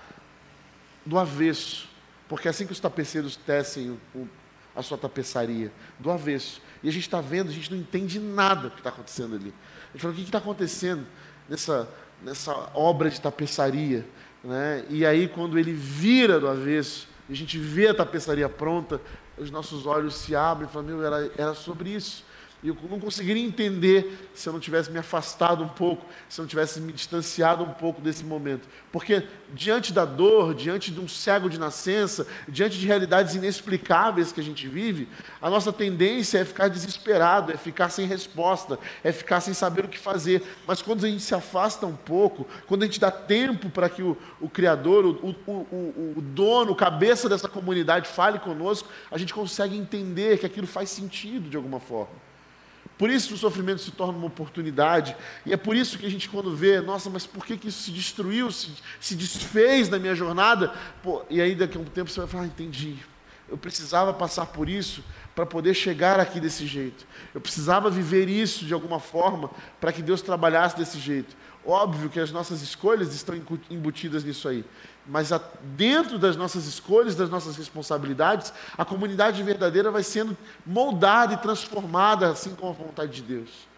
[1.05, 1.89] do avesso
[2.31, 4.29] porque é assim que os tapeceiros tecem o,
[4.75, 6.62] a sua tapeçaria, do avesso.
[6.81, 9.53] E a gente está vendo, a gente não entende nada do que está acontecendo ali.
[9.88, 11.05] A gente fala, o que está acontecendo
[11.49, 11.88] nessa,
[12.23, 14.07] nessa obra de tapeçaria?
[14.45, 14.85] Né?
[14.88, 19.01] E aí, quando ele vira do avesso, a gente vê a tapeçaria pronta,
[19.37, 22.25] os nossos olhos se abrem e falam, meu, era, era sobre isso.
[22.62, 26.42] E eu não conseguiria entender se eu não tivesse me afastado um pouco, se eu
[26.42, 28.68] não tivesse me distanciado um pouco desse momento.
[28.92, 34.40] Porque diante da dor, diante de um cego de nascença, diante de realidades inexplicáveis que
[34.40, 35.09] a gente vive,
[35.40, 39.88] a nossa tendência é ficar desesperado, é ficar sem resposta, é ficar sem saber o
[39.88, 40.42] que fazer.
[40.66, 44.03] Mas quando a gente se afasta um pouco, quando a gente dá tempo para que
[44.03, 49.33] o, o Criador, o, o, o, dono, o cabeça dessa comunidade fale conosco, a gente
[49.33, 52.30] consegue entender que aquilo faz sentido de alguma forma.
[53.01, 55.17] Por isso o sofrimento se torna uma oportunidade.
[55.47, 57.85] E é por isso que a gente, quando vê, nossa, mas por que, que isso
[57.85, 60.75] se destruiu, se, se desfez na minha jornada?
[61.03, 62.99] Pô, e aí daqui a um tempo você vai falar, ah, entendi.
[63.49, 65.03] Eu precisava passar por isso
[65.35, 67.07] para poder chegar aqui desse jeito.
[67.35, 71.35] Eu precisava viver isso de alguma forma para que Deus trabalhasse desse jeito.
[71.65, 73.35] Óbvio que as nossas escolhas estão
[73.71, 74.63] embutidas nisso aí
[75.07, 75.41] mas a,
[75.77, 82.31] dentro das nossas escolhas, das nossas responsabilidades, a comunidade verdadeira vai sendo moldada e transformada
[82.31, 83.69] assim como a vontade de Deus.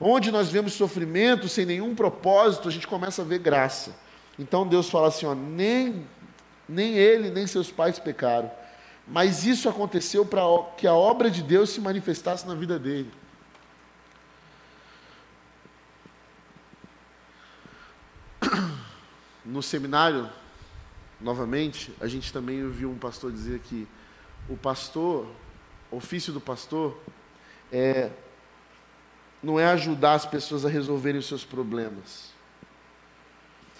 [0.00, 3.94] Onde nós vemos sofrimento sem nenhum propósito, a gente começa a ver graça.
[4.38, 6.06] Então Deus fala assim: ó, nem,
[6.68, 8.50] nem ele, nem seus pais pecaram,
[9.06, 10.42] mas isso aconteceu para
[10.76, 13.10] que a obra de Deus se manifestasse na vida dele.
[19.48, 20.28] No seminário,
[21.18, 23.88] novamente, a gente também ouviu um pastor dizer que
[24.46, 25.26] o pastor,
[25.90, 27.00] o ofício do pastor,
[27.72, 28.10] é,
[29.42, 32.30] não é ajudar as pessoas a resolverem os seus problemas,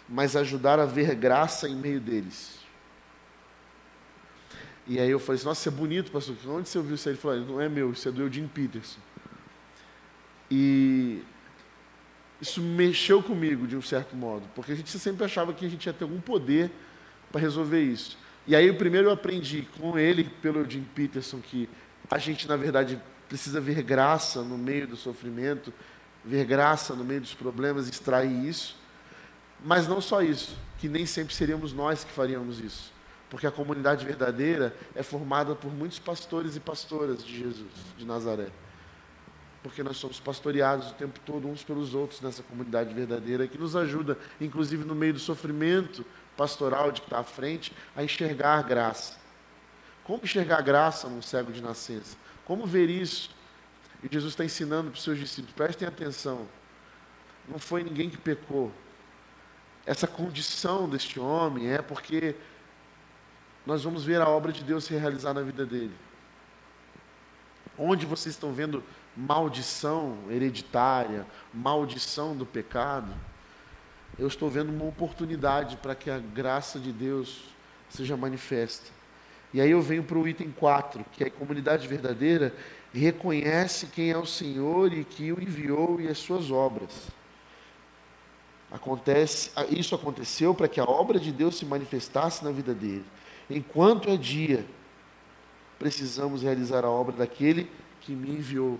[0.08, 2.60] mas ajudar a ver graça em meio deles.
[4.86, 6.34] E aí eu falei assim, nossa, isso é bonito, pastor.
[6.46, 7.14] Onde você ouviu isso aí?
[7.14, 9.00] Ele falou, não é meu, isso é do Eugene Peterson.
[10.50, 11.22] E
[12.40, 15.86] isso mexeu comigo de um certo modo, porque a gente sempre achava que a gente
[15.86, 16.70] ia ter algum poder
[17.32, 18.16] para resolver isso.
[18.46, 21.68] E aí, primeiro eu aprendi com ele, pelo Jim Peterson, que
[22.10, 22.98] a gente, na verdade,
[23.28, 25.72] precisa ver graça no meio do sofrimento,
[26.24, 28.76] ver graça no meio dos problemas, extrair isso.
[29.62, 32.92] Mas não só isso, que nem sempre seríamos nós que faríamos isso.
[33.28, 38.48] Porque a comunidade verdadeira é formada por muitos pastores e pastoras de Jesus, de Nazaré.
[39.62, 43.74] Porque nós somos pastoreados o tempo todo uns pelos outros nessa comunidade verdadeira, que nos
[43.74, 46.04] ajuda, inclusive no meio do sofrimento
[46.36, 49.18] pastoral de que está à frente, a enxergar graça.
[50.04, 52.16] Como enxergar graça num cego de nascença?
[52.44, 53.30] Como ver isso?
[54.02, 56.46] E Jesus está ensinando para os seus discípulos, prestem atenção.
[57.48, 58.72] Não foi ninguém que pecou.
[59.84, 62.36] Essa condição deste homem é porque
[63.66, 65.94] nós vamos ver a obra de Deus se realizar na vida dele.
[67.76, 68.82] Onde vocês estão vendo
[69.18, 73.12] maldição hereditária, maldição do pecado,
[74.16, 77.40] eu estou vendo uma oportunidade para que a graça de Deus
[77.88, 78.90] seja manifesta.
[79.52, 82.54] E aí eu venho para o item 4, que é a comunidade verdadeira
[82.92, 87.08] reconhece quem é o Senhor e que o enviou e as suas obras.
[88.70, 93.04] Acontece, isso aconteceu para que a obra de Deus se manifestasse na vida dele.
[93.50, 94.64] Enquanto é dia,
[95.78, 98.78] precisamos realizar a obra daquele que me enviou.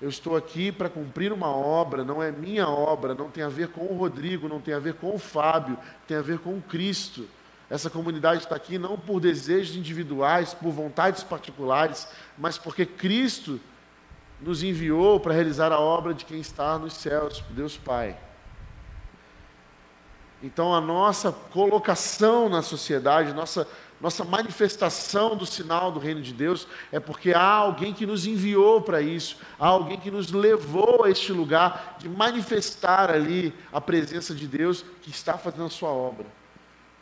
[0.00, 3.68] Eu estou aqui para cumprir uma obra, não é minha obra, não tem a ver
[3.68, 6.62] com o Rodrigo, não tem a ver com o Fábio, tem a ver com o
[6.62, 7.26] Cristo.
[7.68, 13.60] Essa comunidade está aqui não por desejos individuais, por vontades particulares, mas porque Cristo
[14.40, 18.16] nos enviou para realizar a obra de quem está nos céus, Deus Pai.
[20.40, 23.66] Então, a nossa colocação na sociedade, nossa,
[24.00, 28.80] nossa manifestação do sinal do reino de Deus, é porque há alguém que nos enviou
[28.80, 34.34] para isso, há alguém que nos levou a este lugar de manifestar ali a presença
[34.34, 36.26] de Deus que está fazendo a sua obra.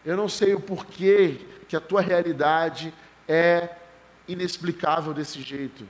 [0.05, 2.95] Eu não sei o porquê que a tua realidade
[3.29, 3.71] é
[4.27, 5.87] inexplicável desse jeito,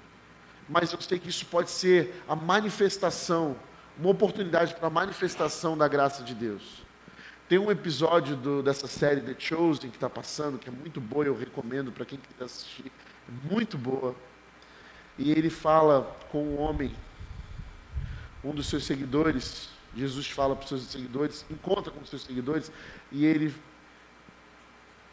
[0.69, 3.57] mas eu sei que isso pode ser a manifestação,
[3.99, 6.86] uma oportunidade para a manifestação da graça de Deus.
[7.49, 11.25] Tem um episódio do, dessa série The Chosen que está passando, que é muito boa,
[11.25, 12.91] eu recomendo para quem quiser assistir.
[13.29, 14.17] É muito boa.
[15.17, 16.93] E ele fala com um homem,
[18.43, 19.69] um dos seus seguidores.
[19.95, 22.71] Jesus fala para os seus seguidores, encontra com os seus seguidores,
[23.13, 23.55] e ele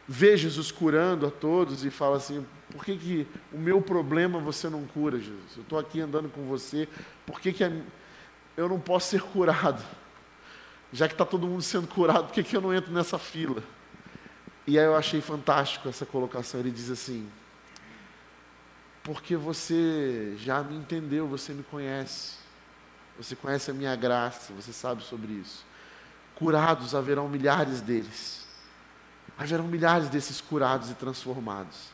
[0.07, 4.67] vê Jesus curando a todos e fala assim: por que, que o meu problema você
[4.69, 5.55] não cura, Jesus?
[5.55, 6.89] Eu estou aqui andando com você,
[7.27, 7.63] por que, que
[8.57, 9.83] eu não posso ser curado?
[10.93, 13.63] Já que está todo mundo sendo curado, por que, que eu não entro nessa fila?
[14.67, 16.59] E aí eu achei fantástico essa colocação.
[16.59, 17.27] Ele diz assim:
[19.01, 22.35] Porque você já me entendeu, você me conhece,
[23.17, 25.65] você conhece a minha graça, você sabe sobre isso.
[26.35, 28.45] Curados haverão milhares deles,
[29.35, 31.91] haverão milhares desses curados e transformados.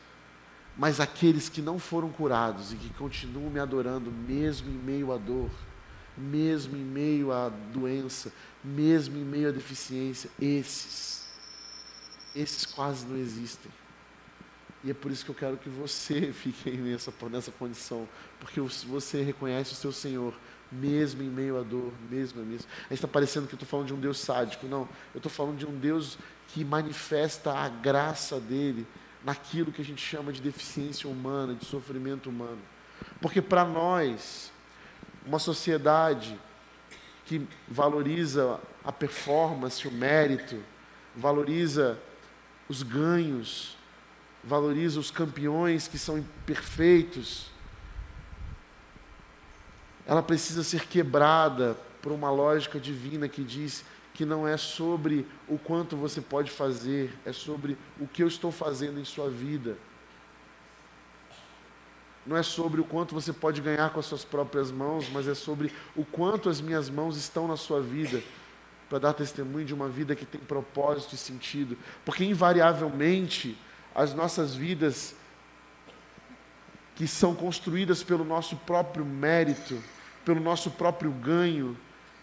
[0.76, 5.16] Mas aqueles que não foram curados e que continuam me adorando, mesmo em meio à
[5.16, 5.50] dor,
[6.16, 11.28] mesmo em meio à doença, mesmo em meio à deficiência, esses,
[12.34, 13.70] esses quase não existem.
[14.82, 19.22] E é por isso que eu quero que você fique nessa, nessa condição, porque você
[19.22, 20.34] reconhece o seu Senhor,
[20.72, 22.66] mesmo em meio à dor, mesmo a mesmo.
[22.90, 24.66] Está parecendo que eu estou falando de um Deus sádico.
[24.66, 26.18] Não, eu estou falando de um Deus
[26.48, 28.86] que manifesta a graça dele
[29.24, 32.60] naquilo que a gente chama de deficiência humana, de sofrimento humano.
[33.20, 34.52] Porque para nós,
[35.26, 36.38] uma sociedade
[37.26, 40.62] que valoriza a performance, o mérito,
[41.14, 41.98] valoriza
[42.68, 43.76] os ganhos,
[44.42, 47.46] valoriza os campeões que são imperfeitos.
[50.06, 55.58] Ela precisa ser quebrada por uma lógica divina que diz que não é sobre o
[55.58, 59.76] quanto você pode fazer, é sobre o que eu estou fazendo em sua vida
[62.26, 65.34] não é sobre o quanto você pode ganhar com as suas próprias mãos, mas é
[65.34, 68.22] sobre o quanto as minhas mãos estão na sua vida
[68.88, 71.78] para dar testemunho de uma vida que tem propósito e sentido.
[72.04, 73.56] Porque invariavelmente
[73.94, 75.14] as nossas vidas
[76.94, 79.82] que são construídas pelo nosso próprio mérito,
[80.24, 81.76] pelo nosso próprio ganho,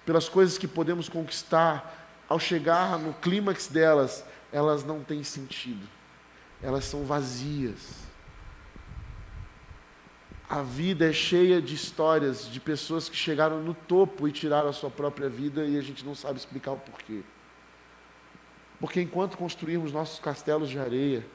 [0.06, 5.88] pelas coisas que podemos conquistar, ao chegar no clímax delas, elas não têm sentido.
[6.62, 8.07] Elas são vazias
[10.50, 14.74] a vida é cheia de histórias de pessoas que chegaram no topo e tiraram a
[14.74, 17.22] sua própria vida e a gente não sabe explicar o porquê.
[18.80, 21.26] Porque enquanto construirmos nossos castelos de areia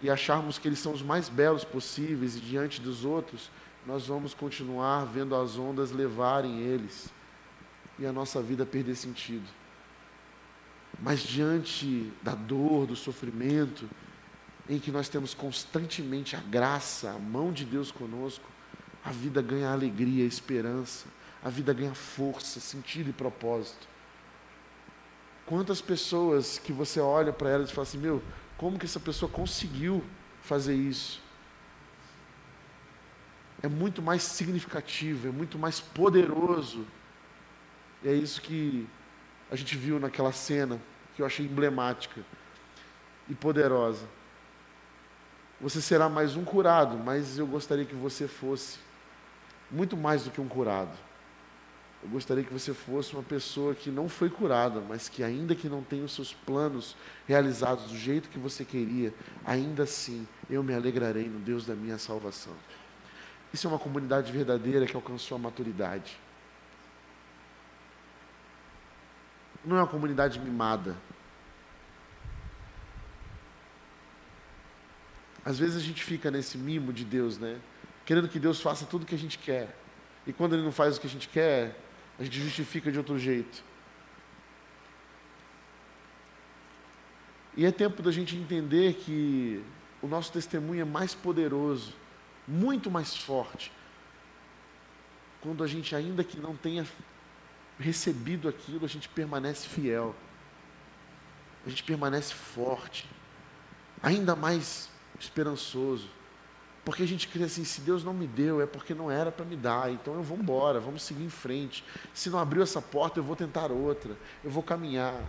[0.00, 3.50] e acharmos que eles são os mais belos possíveis e diante dos outros,
[3.86, 7.12] nós vamos continuar vendo as ondas levarem eles
[7.98, 9.46] e a nossa vida perder sentido.
[10.98, 13.88] Mas diante da dor, do sofrimento,
[14.68, 18.44] em que nós temos constantemente a graça, a mão de Deus conosco,
[19.04, 21.06] a vida ganha alegria, esperança,
[21.42, 23.88] a vida ganha força, sentido e propósito.
[25.46, 28.22] Quantas pessoas que você olha para elas e fala assim: meu,
[28.58, 30.04] como que essa pessoa conseguiu
[30.42, 31.22] fazer isso?
[33.62, 36.86] É muito mais significativo, é muito mais poderoso.
[38.02, 38.86] E é isso que
[39.50, 40.78] a gente viu naquela cena,
[41.16, 42.20] que eu achei emblemática
[43.28, 44.06] e poderosa.
[45.60, 48.78] Você será mais um curado, mas eu gostaria que você fosse
[49.70, 50.96] muito mais do que um curado.
[52.00, 55.68] Eu gostaria que você fosse uma pessoa que não foi curada, mas que, ainda que
[55.68, 56.94] não tenha os seus planos
[57.26, 59.12] realizados do jeito que você queria,
[59.44, 62.54] ainda assim eu me alegrarei no Deus da minha salvação.
[63.52, 66.16] Isso é uma comunidade verdadeira que alcançou a maturidade.
[69.64, 70.96] Não é uma comunidade mimada.
[75.48, 77.58] Às vezes a gente fica nesse mimo de Deus, né?
[78.04, 79.74] Querendo que Deus faça tudo o que a gente quer.
[80.26, 81.74] E quando Ele não faz o que a gente quer,
[82.18, 83.64] a gente justifica de outro jeito.
[87.56, 89.64] E é tempo da gente entender que
[90.02, 91.94] o nosso testemunho é mais poderoso,
[92.46, 93.72] muito mais forte,
[95.40, 96.86] quando a gente, ainda que não tenha
[97.80, 100.14] recebido aquilo, a gente permanece fiel,
[101.64, 103.08] a gente permanece forte,
[104.02, 106.08] ainda mais esperançoso.
[106.84, 109.44] Porque a gente crê assim, se Deus não me deu, é porque não era para
[109.44, 109.92] me dar.
[109.92, 111.84] Então eu vou embora, vamos seguir em frente.
[112.14, 114.16] Se não abriu essa porta, eu vou tentar outra.
[114.42, 115.20] Eu vou caminhar.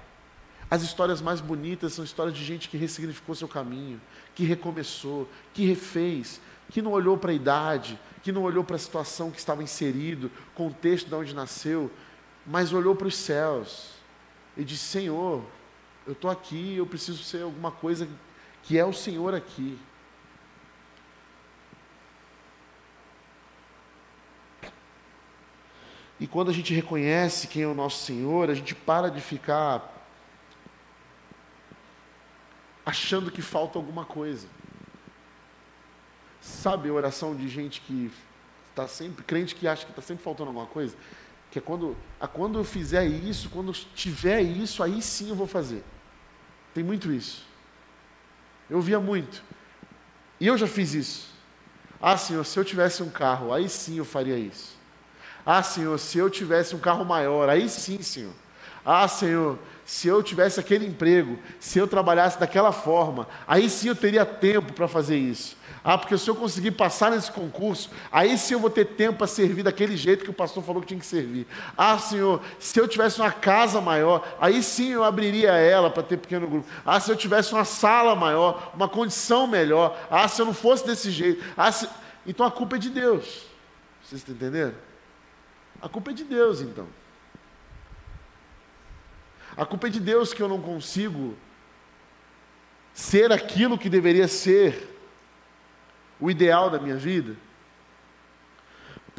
[0.72, 4.00] As histórias mais bonitas são histórias de gente que ressignificou seu caminho,
[4.36, 8.80] que recomeçou, que refez, que não olhou para a idade, que não olhou para a
[8.80, 11.92] situação que estava inserido, contexto de onde nasceu,
[12.46, 13.94] mas olhou para os céus
[14.56, 15.44] e disse: Senhor,
[16.06, 18.08] eu estou aqui, eu preciso ser alguma coisa
[18.64, 19.80] que é o Senhor aqui.
[26.20, 29.96] E quando a gente reconhece quem é o nosso Senhor, a gente para de ficar
[32.86, 34.48] achando que falta alguma coisa.
[36.42, 38.12] Sabe a oração de gente que
[38.70, 40.96] está sempre, crente que acha que está sempre faltando alguma coisa?
[41.52, 45.48] Que é quando, a quando eu fizer isso, quando tiver isso, aí sim eu vou
[45.48, 45.84] fazer.
[46.74, 47.49] Tem muito isso.
[48.70, 49.44] Eu via muito.
[50.40, 51.30] E eu já fiz isso.
[52.02, 54.78] Ah, Senhor, se eu tivesse um carro, aí sim eu faria isso.
[55.46, 58.34] Ah, Senhor, se eu tivesse um carro maior, aí sim, Senhor.
[58.86, 63.96] Ah, Senhor, se eu tivesse aquele emprego, se eu trabalhasse daquela forma, aí sim eu
[63.96, 65.58] teria tempo para fazer isso.
[65.84, 69.28] Ah, porque se eu conseguir passar nesse concurso, aí sim eu vou ter tempo para
[69.28, 71.48] servir daquele jeito que o pastor falou que tinha que servir.
[71.78, 76.18] Ah, Senhor, se eu tivesse uma casa maior, aí sim eu abriria ela para ter
[76.18, 76.68] pequeno grupo.
[76.86, 79.98] Ah, se eu tivesse uma sala maior, uma condição melhor.
[80.12, 81.44] Ah, se eu não fosse desse jeito.
[81.56, 81.88] Ah, se...
[82.28, 83.46] Então a culpa é de Deus.
[84.04, 84.76] Vocês estão entendendo?
[85.82, 86.88] A culpa é de Deus, então.
[89.56, 91.38] A culpa é de Deus que eu não consigo
[92.94, 94.99] ser aquilo que deveria ser
[96.20, 97.36] o ideal da minha vida.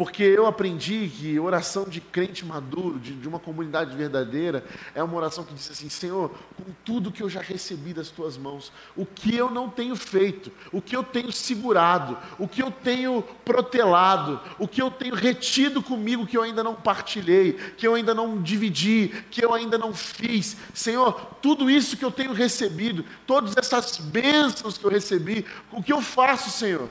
[0.00, 5.14] Porque eu aprendi que oração de crente maduro, de, de, uma comunidade verdadeira, é uma
[5.14, 9.04] oração que diz assim: Senhor, com tudo que eu já recebi das tuas mãos, o
[9.04, 14.40] que eu não tenho feito, o que eu tenho segurado, o que eu tenho protelado,
[14.58, 18.40] o que eu tenho retido comigo, que eu ainda não partilhei, que eu ainda não
[18.40, 23.98] dividi, que eu ainda não fiz, Senhor, tudo isso que eu tenho recebido, todas essas
[23.98, 26.88] bênçãos que eu recebi, o que eu faço, Senhor?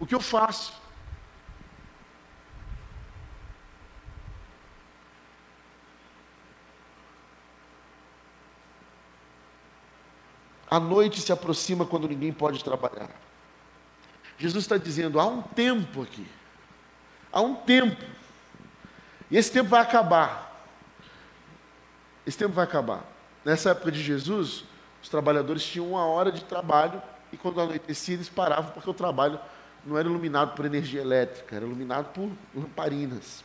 [0.00, 0.87] O que eu faço?
[10.70, 13.10] A noite se aproxima quando ninguém pode trabalhar.
[14.38, 16.26] Jesus está dizendo: há um tempo aqui.
[17.32, 18.04] Há um tempo.
[19.30, 20.62] E esse tempo vai acabar.
[22.26, 23.04] Esse tempo vai acabar.
[23.44, 24.64] Nessa época de Jesus,
[25.02, 27.00] os trabalhadores tinham uma hora de trabalho
[27.32, 29.38] e quando anoitecia eles paravam porque o trabalho
[29.84, 33.44] não era iluminado por energia elétrica, era iluminado por lamparinas,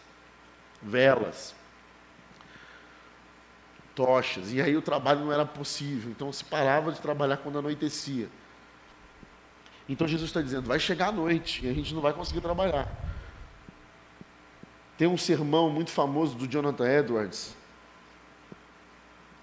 [0.82, 1.56] velas
[3.96, 8.28] tochas, e aí o trabalho não era possível, então se parava de trabalhar quando anoitecia.
[9.88, 12.88] Então Jesus está dizendo: vai chegar a noite e a gente não vai conseguir trabalhar.
[14.98, 17.56] Tem um sermão muito famoso do Jonathan Edwards,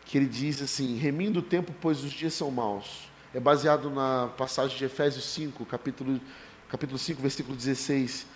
[0.05, 3.09] que ele diz assim: remindo o tempo, pois os dias são maus.
[3.33, 6.21] É baseado na passagem de Efésios 5, capítulo,
[6.69, 8.27] capítulo 5, versículo 16.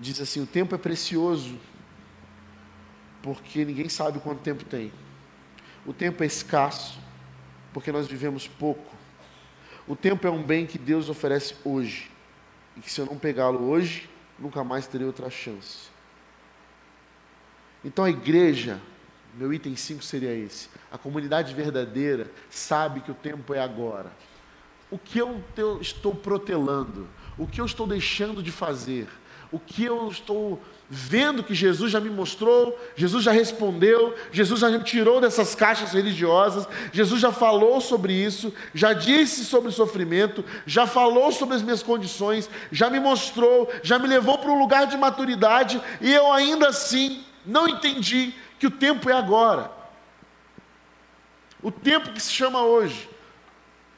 [0.00, 1.58] Diz assim: o tempo é precioso,
[3.22, 4.92] porque ninguém sabe quanto tempo tem.
[5.86, 6.98] O tempo é escasso,
[7.72, 8.94] porque nós vivemos pouco.
[9.86, 12.10] O tempo é um bem que Deus oferece hoje,
[12.76, 14.08] e que se eu não pegá-lo hoje,
[14.38, 15.90] nunca mais terei outra chance.
[17.84, 18.80] Então a igreja
[19.34, 20.68] Meu item 5 seria esse.
[20.90, 24.12] A comunidade verdadeira sabe que o tempo é agora.
[24.90, 25.42] O que eu
[25.80, 27.08] estou protelando?
[27.38, 29.08] O que eu estou deixando de fazer?
[29.52, 34.80] O que eu estou vendo que Jesus já me mostrou, Jesus já respondeu, Jesus já
[34.80, 40.86] tirou dessas caixas religiosas, Jesus já falou sobre isso, já disse sobre o sofrimento, já
[40.86, 44.96] falou sobre as minhas condições, já me mostrou, já me levou para um lugar de
[44.96, 49.70] maturidade e eu ainda assim não entendi que o tempo é agora.
[51.62, 53.08] O tempo que se chama hoje.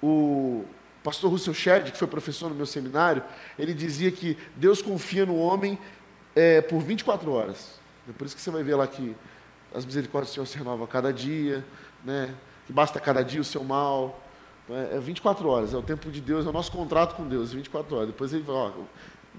[0.02, 0.64] O
[1.04, 3.22] pastor Russell Shedd, que foi professor no meu seminário,
[3.58, 5.78] ele dizia que Deus confia no homem
[6.34, 7.78] é, por 24 horas.
[8.08, 9.14] É por isso que você vai ver lá que
[9.74, 11.64] as misericórdias do Senhor se renovam a cada dia,
[12.02, 12.34] né?
[12.66, 14.18] que basta cada dia o seu mal.
[14.68, 17.94] É 24 horas, é o tempo de Deus, é o nosso contrato com Deus, 24
[17.94, 18.08] horas.
[18.08, 18.72] Depois ele fala, ó,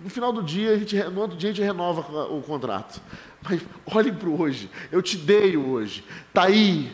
[0.04, 3.02] no final do dia, a gente, no outro dia a gente renova o contrato.
[3.42, 6.92] Mas olhem para o hoje, eu te dei o hoje, está aí,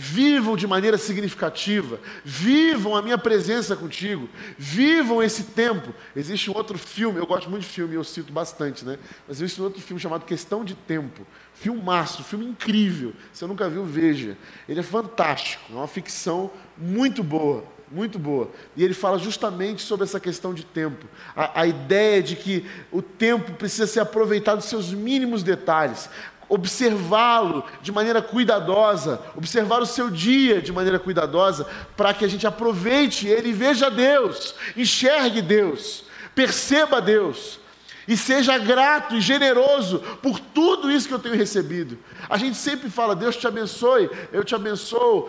[0.00, 5.92] Vivam de maneira significativa, vivam a minha presença contigo, vivam esse tempo.
[6.14, 8.96] Existe um outro filme, eu gosto muito de filme, eu cito bastante, né?
[9.26, 11.26] Mas existe um outro filme chamado Questão de Tempo.
[11.52, 13.12] Filmaço, filme incrível.
[13.32, 14.38] Se eu nunca viu, veja.
[14.68, 18.52] Ele é fantástico, é uma ficção muito boa, muito boa.
[18.76, 21.08] E ele fala justamente sobre essa questão de tempo.
[21.34, 26.08] A, a ideia de que o tempo precisa ser aproveitado nos seus mínimos detalhes
[26.48, 32.46] observá-lo de maneira cuidadosa, observar o seu dia de maneira cuidadosa, para que a gente
[32.46, 37.60] aproveite ele e veja Deus, enxergue Deus, perceba Deus
[38.08, 41.98] e seja grato e generoso por tudo isso que eu tenho recebido.
[42.28, 45.28] A gente sempre fala, Deus te abençoe, eu te abençoo,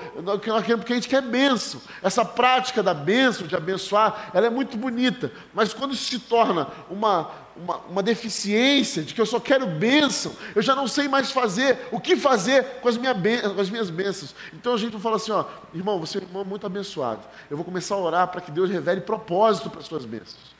[0.77, 1.81] porque a gente quer bênção.
[2.01, 7.29] Essa prática da bênção, de abençoar, ela é muito bonita, mas quando se torna uma,
[7.57, 11.89] uma, uma, deficiência, de que eu só quero bênção, eu já não sei mais fazer,
[11.91, 14.33] o que fazer com as, minha com as minhas bênçãos.
[14.53, 17.21] Então a gente fala assim, ó, irmão, você é um irmão muito abençoado.
[17.51, 20.58] Eu vou começar a orar para que Deus revele propósito para as suas bênçãos.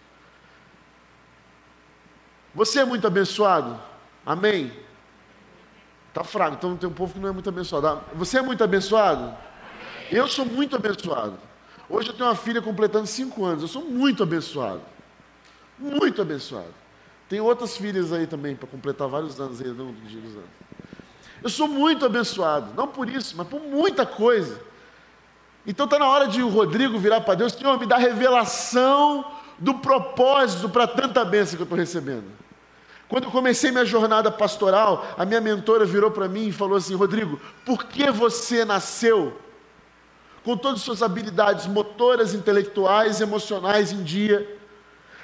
[2.53, 3.79] Você é muito abençoado?
[4.25, 4.71] Amém?
[6.09, 8.01] Está fraco, então tem um povo que não é muito abençoado.
[8.13, 9.35] Você é muito abençoado?
[10.11, 11.37] Eu sou muito abençoado.
[11.87, 13.61] Hoje eu tenho uma filha completando cinco anos.
[13.61, 14.81] Eu sou muito abençoado.
[15.77, 16.73] Muito abençoado.
[17.29, 20.49] Tenho outras filhas aí também para completar vários anos aí, não os anos.
[21.41, 24.59] Eu sou muito abençoado, não por isso, mas por muita coisa.
[25.65, 29.23] Então está na hora de o Rodrigo virar para Deus, Senhor, me dá revelação
[29.57, 32.38] do propósito para tanta bênção que eu estou recebendo.
[33.09, 36.93] Quando eu comecei minha jornada pastoral, a minha mentora virou para mim e falou assim:
[36.93, 39.35] Rodrigo, por que você nasceu
[40.43, 44.57] com todas as suas habilidades motoras, intelectuais, emocionais em dia?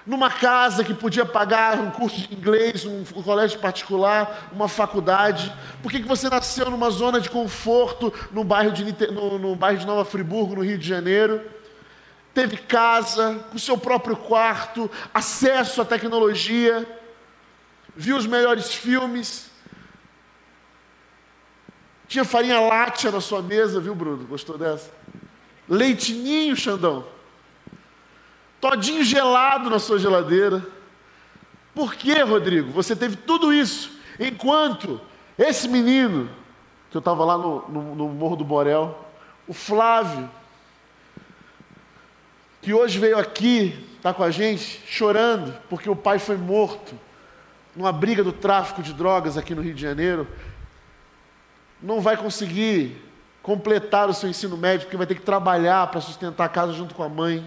[0.03, 5.53] Numa casa que podia pagar um curso de inglês, um colégio particular, uma faculdade?
[5.83, 9.79] Por que, que você nasceu numa zona de conforto no bairro de, no, no bairro
[9.79, 11.41] de Nova Friburgo, no Rio de Janeiro?
[12.33, 16.85] Teve casa, com seu próprio quarto, acesso à tecnologia
[17.95, 19.49] viu os melhores filmes.
[22.07, 24.25] Tinha farinha láctea na sua mesa, viu, Bruno?
[24.25, 24.91] Gostou dessa?
[25.67, 27.05] Leitinho, Xandão.
[28.59, 30.65] Todinho gelado na sua geladeira.
[31.73, 32.71] Por que, Rodrigo?
[32.71, 35.01] Você teve tudo isso enquanto
[35.37, 36.29] esse menino,
[36.89, 38.97] que eu estava lá no, no, no Morro do Borel,
[39.47, 40.29] o Flávio,
[42.61, 46.97] que hoje veio aqui, está com a gente, chorando, porque o pai foi morto
[47.75, 50.27] numa briga do tráfico de drogas aqui no Rio de Janeiro,
[51.81, 53.01] não vai conseguir
[53.43, 56.95] completar o seu ensino médio, porque vai ter que trabalhar para sustentar a casa junto
[56.95, 57.45] com a mãe.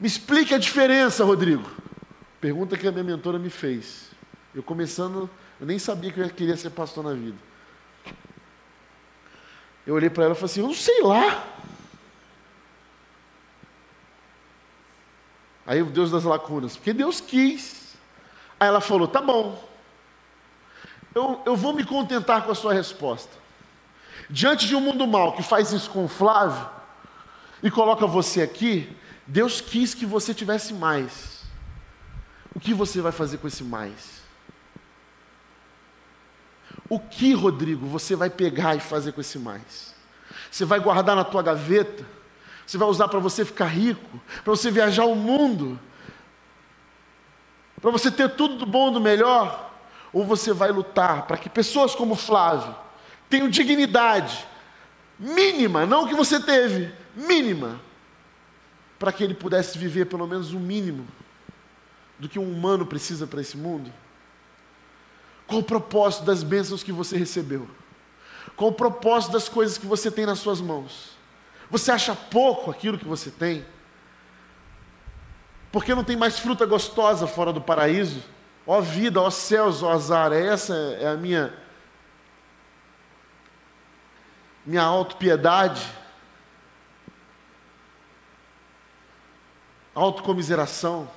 [0.00, 1.70] Me explique a diferença, Rodrigo.
[2.40, 4.10] Pergunta que a minha mentora me fez.
[4.54, 7.38] Eu começando, eu nem sabia que eu queria ser pastor na vida.
[9.86, 11.44] Eu olhei para ela e falei assim: Eu não sei lá.
[15.66, 17.96] Aí o Deus das lacunas, porque Deus quis.
[18.58, 19.62] Aí ela falou: tá bom,
[21.14, 23.32] eu, eu vou me contentar com a sua resposta.
[24.28, 26.68] Diante de um mundo mal que faz isso com o Flávio
[27.62, 28.94] e coloca você aqui,
[29.26, 31.44] Deus quis que você tivesse mais.
[32.54, 34.22] O que você vai fazer com esse mais?
[36.88, 39.94] O que, Rodrigo, você vai pegar e fazer com esse mais?
[40.50, 42.04] Você vai guardar na tua gaveta?
[42.66, 45.78] Você vai usar para você ficar rico, para você viajar o mundo,
[47.80, 49.72] para você ter tudo do bom, do melhor,
[50.12, 52.74] ou você vai lutar para que pessoas como Flávio
[53.28, 54.46] tenham dignidade
[55.18, 57.80] mínima, não o que você teve, mínima,
[58.98, 61.06] para que ele pudesse viver pelo menos o mínimo
[62.18, 63.92] do que um humano precisa para esse mundo?
[65.46, 67.68] Qual o propósito das bênçãos que você recebeu?
[68.56, 71.15] Qual o propósito das coisas que você tem nas suas mãos?
[71.70, 73.66] Você acha pouco aquilo que você tem?
[75.72, 78.22] Porque não tem mais fruta gostosa fora do paraíso?
[78.66, 81.52] Ó vida, ó céus, ó azar, essa é a minha
[84.64, 85.86] minha autopiedade,
[89.94, 91.08] autocomiseração.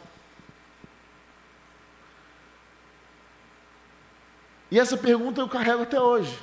[4.70, 6.38] E essa pergunta eu carrego até hoje.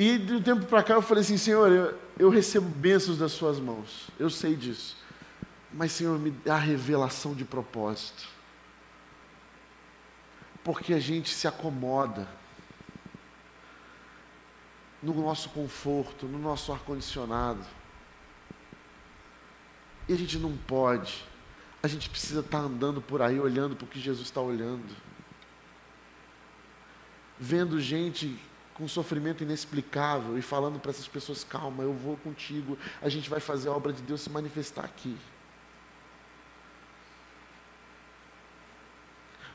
[0.00, 3.32] E de um tempo para cá eu falei assim, Senhor, eu, eu recebo bênçãos das
[3.32, 4.08] suas mãos.
[4.18, 4.96] Eu sei disso.
[5.70, 8.26] Mas, Senhor, me dá revelação de propósito.
[10.64, 12.26] Porque a gente se acomoda
[15.02, 17.66] no nosso conforto, no nosso ar-condicionado.
[20.08, 21.26] E a gente não pode.
[21.82, 24.96] A gente precisa estar andando por aí, olhando para o que Jesus está olhando.
[27.38, 28.40] Vendo gente
[28.80, 33.38] com sofrimento inexplicável e falando para essas pessoas: calma, eu vou contigo, a gente vai
[33.38, 35.16] fazer a obra de Deus se manifestar aqui.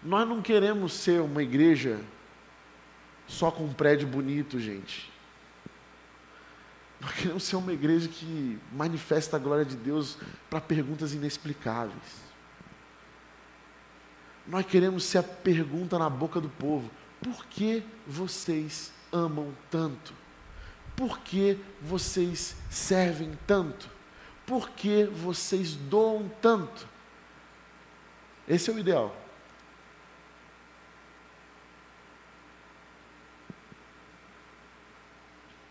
[0.04, 2.00] Nós não queremos ser uma igreja
[3.28, 5.12] só com um prédio bonito, gente.
[7.02, 10.20] Nós queremos ser uma igreja que manifesta a glória de Deus
[10.52, 12.24] para perguntas inexplicáveis.
[14.46, 20.14] Nós queremos ser a pergunta na boca do povo: por que vocês amam tanto?
[20.96, 23.90] Por que vocês servem tanto?
[24.46, 26.88] Por que vocês doam tanto?
[28.48, 29.26] Esse é o ideal.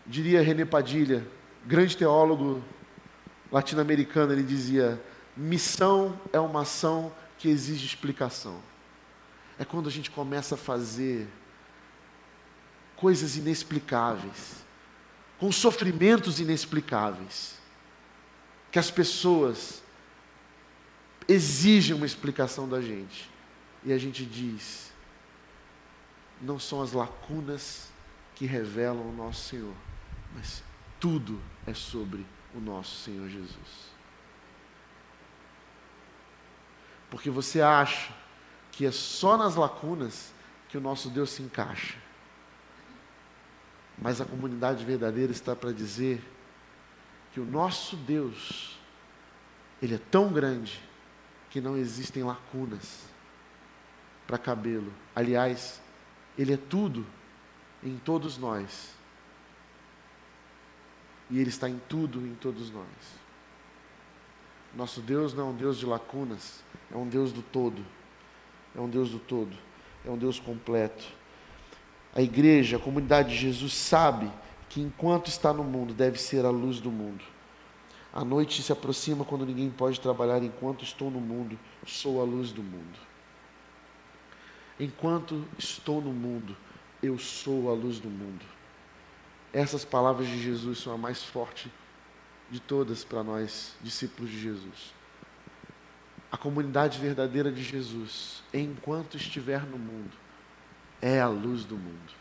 [0.05, 1.27] diria René Padilha,
[1.65, 2.63] grande teólogo
[3.51, 5.01] latino-americano, ele dizia:
[5.35, 8.59] missão é uma ação que exige explicação.
[9.57, 11.27] É quando a gente começa a fazer
[12.95, 14.63] coisas inexplicáveis,
[15.37, 17.57] com sofrimentos inexplicáveis,
[18.71, 19.83] que as pessoas
[21.27, 23.29] exigem uma explicação da gente.
[23.83, 24.91] E a gente diz:
[26.41, 27.89] não são as lacunas
[28.33, 29.75] que revelam o nosso Senhor,
[30.33, 30.63] mas
[30.99, 33.95] tudo é sobre o nosso Senhor Jesus.
[37.09, 38.13] Porque você acha
[38.71, 40.33] que é só nas lacunas
[40.67, 41.95] que o nosso Deus se encaixa.
[43.97, 46.21] Mas a comunidade verdadeira está para dizer
[47.33, 48.77] que o nosso Deus,
[49.81, 50.81] Ele é tão grande
[51.49, 53.03] que não existem lacunas
[54.27, 54.91] para cabê-lo.
[55.15, 55.81] Aliás,
[56.37, 57.05] Ele é tudo
[57.83, 58.93] em todos nós
[61.29, 62.85] e Ele está em tudo, em todos nós.
[64.75, 67.81] Nosso Deus não é um Deus de lacunas, é um Deus do todo.
[68.75, 69.55] É um Deus do todo,
[70.03, 71.05] é um Deus completo.
[72.15, 74.31] A igreja, a comunidade de Jesus sabe
[74.69, 77.23] que enquanto está no mundo, deve ser a luz do mundo.
[78.13, 80.41] A noite se aproxima quando ninguém pode trabalhar.
[80.41, 82.97] Enquanto estou no mundo, sou a luz do mundo.
[84.79, 86.55] Enquanto estou no mundo,
[87.03, 88.45] eu sou a luz do mundo.
[89.51, 91.69] Essas palavras de Jesus são a mais forte
[92.49, 94.93] de todas para nós, discípulos de Jesus.
[96.31, 100.24] A comunidade verdadeira de Jesus, enquanto estiver no mundo,
[101.01, 102.13] é a luz do mundo.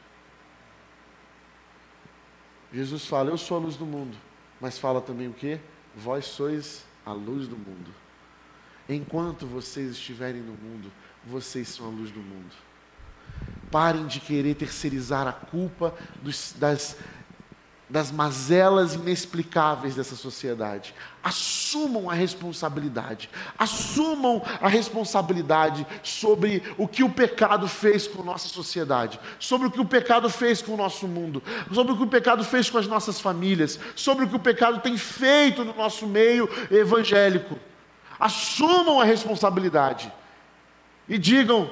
[2.73, 4.17] Jesus fala: Eu sou a luz do mundo,
[4.61, 5.61] mas fala também o que?
[5.95, 7.95] Vós sois a luz do mundo.
[8.89, 10.91] Enquanto vocês estiverem no mundo,
[11.25, 12.55] vocês são a luz do mundo.
[13.71, 16.97] Parem de querer terceirizar a culpa dos, das
[17.95, 20.93] das mazelas inexplicáveis dessa sociedade.
[21.23, 23.31] Assumam a responsabilidade.
[23.57, 29.81] Assumam a responsabilidade sobre o que o pecado fez com nossa sociedade, sobre o que
[29.81, 31.41] o pecado fez com o nosso mundo,
[31.73, 34.81] sobre o que o pecado fez com as nossas famílias, sobre o que o pecado
[34.81, 37.57] tem feito no nosso meio evangélico.
[38.19, 40.13] Assumam a responsabilidade
[41.09, 41.71] e digam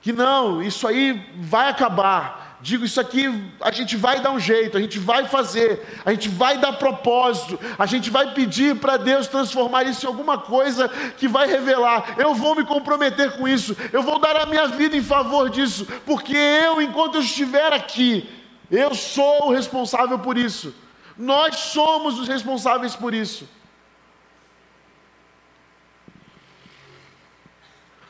[0.00, 3.28] que não, isso aí vai acabar digo isso aqui,
[3.60, 7.58] a gente vai dar um jeito, a gente vai fazer, a gente vai dar propósito,
[7.76, 10.88] a gente vai pedir para Deus transformar isso em alguma coisa
[11.18, 12.14] que vai revelar.
[12.16, 15.86] Eu vou me comprometer com isso, eu vou dar a minha vida em favor disso,
[16.06, 18.30] porque eu, enquanto eu estiver aqui,
[18.70, 20.72] eu sou o responsável por isso.
[21.18, 23.46] Nós somos os responsáveis por isso.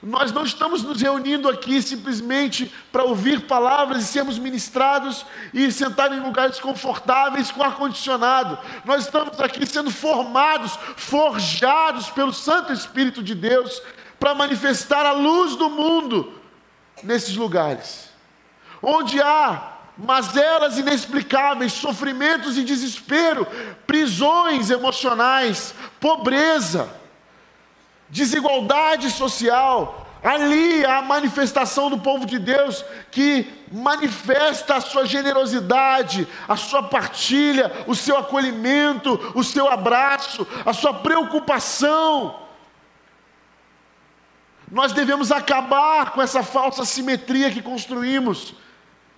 [0.02, 5.24] Nós não estamos nos reunindo aqui simplesmente para ouvir palavras e sermos ministrados
[5.54, 8.58] e sentar em lugares confortáveis com ar-condicionado.
[8.84, 13.80] Nós estamos aqui sendo formados, forjados pelo Santo Espírito de Deus
[14.18, 16.32] para manifestar a luz do mundo
[17.04, 18.10] nesses lugares.
[18.82, 23.46] Onde há mazelas inexplicáveis, sofrimentos e desespero,
[23.86, 27.01] prisões emocionais, pobreza,
[28.12, 36.28] desigualdade social, Ali há a manifestação do povo de Deus que manifesta a sua generosidade,
[36.46, 42.40] a sua partilha, o seu acolhimento, o seu abraço, a sua preocupação.
[44.70, 48.54] Nós devemos acabar com essa falsa simetria que construímos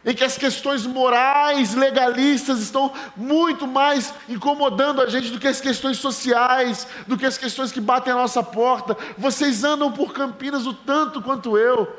[0.05, 5.61] em que as questões morais, legalistas estão muito mais incomodando a gente do que as
[5.61, 8.97] questões sociais, do que as questões que batem a nossa porta.
[9.17, 11.91] Vocês andam por Campinas o tanto quanto eu,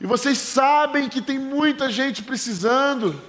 [0.00, 3.20] e vocês sabem que tem muita gente precisando.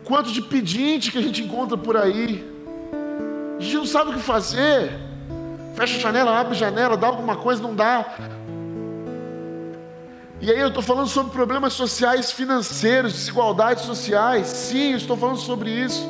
[0.00, 2.50] O quanto de pedinte que a gente encontra por aí,
[3.58, 4.98] a gente não sabe o que fazer.
[5.76, 8.06] Fecha a janela, abre a janela, dá alguma coisa, não dá.
[10.42, 14.48] E aí eu estou falando sobre problemas sociais financeiros, desigualdades sociais.
[14.48, 16.04] Sim, estou falando sobre isso.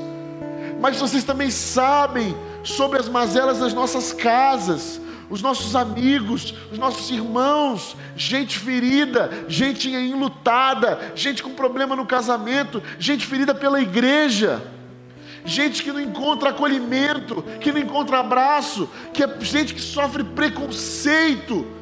[0.81, 7.11] Mas vocês também sabem sobre as mazelas das nossas casas, os nossos amigos, os nossos
[7.11, 14.63] irmãos, gente ferida, gente enlutada, gente com problema no casamento, gente ferida pela igreja,
[15.45, 21.82] gente que não encontra acolhimento, que não encontra abraço, que é gente que sofre preconceito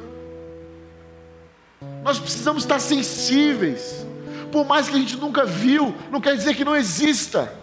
[2.03, 4.05] nós precisamos estar sensíveis.
[4.51, 7.53] Por mais que a gente nunca viu, não quer dizer que não exista.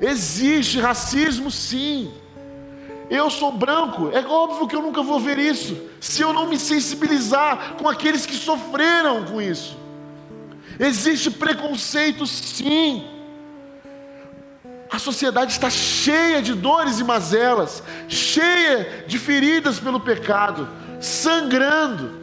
[0.00, 2.12] Existe racismo, sim.
[3.08, 6.58] Eu sou branco, é óbvio que eu nunca vou ver isso, se eu não me
[6.58, 9.76] sensibilizar com aqueles que sofreram com isso.
[10.78, 13.06] Existe preconceito, sim.
[14.90, 20.68] A sociedade está cheia de dores e mazelas, cheia de feridas pelo pecado,
[21.00, 22.21] sangrando.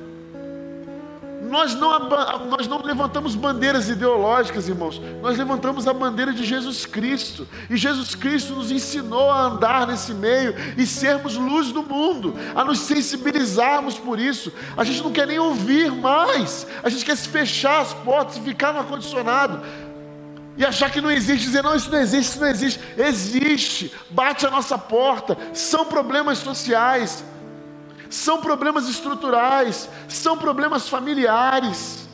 [1.49, 2.07] Nós não,
[2.47, 8.13] nós não levantamos bandeiras ideológicas, irmãos, nós levantamos a bandeira de Jesus Cristo, e Jesus
[8.13, 13.97] Cristo nos ensinou a andar nesse meio e sermos luz do mundo, a nos sensibilizarmos
[13.97, 14.53] por isso.
[14.77, 18.41] A gente não quer nem ouvir mais, a gente quer se fechar as portas e
[18.41, 19.61] ficar no ar-condicionado
[20.55, 22.79] e achar que não existe, dizer não, isso não existe, isso não existe.
[22.97, 27.23] Existe, bate a nossa porta, são problemas sociais
[28.09, 32.09] são problemas estruturais, são problemas familiares.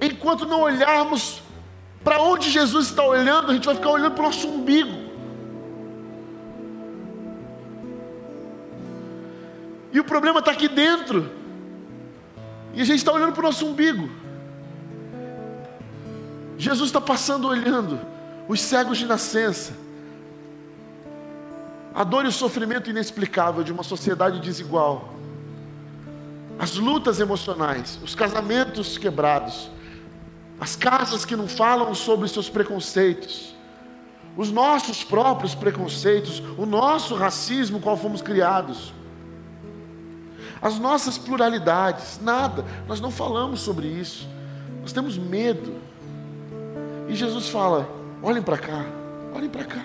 [0.00, 1.42] Enquanto não olharmos
[2.04, 5.10] para onde Jesus está olhando, a gente vai ficar olhando para o nosso umbigo.
[9.92, 11.30] E o problema está aqui dentro.
[12.74, 14.08] E a gente está olhando para o nosso umbigo.
[16.56, 17.98] Jesus está passando olhando
[18.46, 19.72] os cegos de nascença
[21.94, 25.14] a dor e o sofrimento inexplicável de uma sociedade desigual,
[26.58, 29.70] as lutas emocionais, os casamentos quebrados,
[30.60, 33.54] as casas que não falam sobre seus preconceitos,
[34.36, 38.92] os nossos próprios preconceitos, o nosso racismo qual fomos criados,
[40.62, 44.28] as nossas pluralidades, nada, nós não falamos sobre isso,
[44.82, 45.74] nós temos medo.
[47.08, 47.88] E Jesus fala:
[48.22, 48.84] olhem para cá,
[49.34, 49.84] olhem para cá,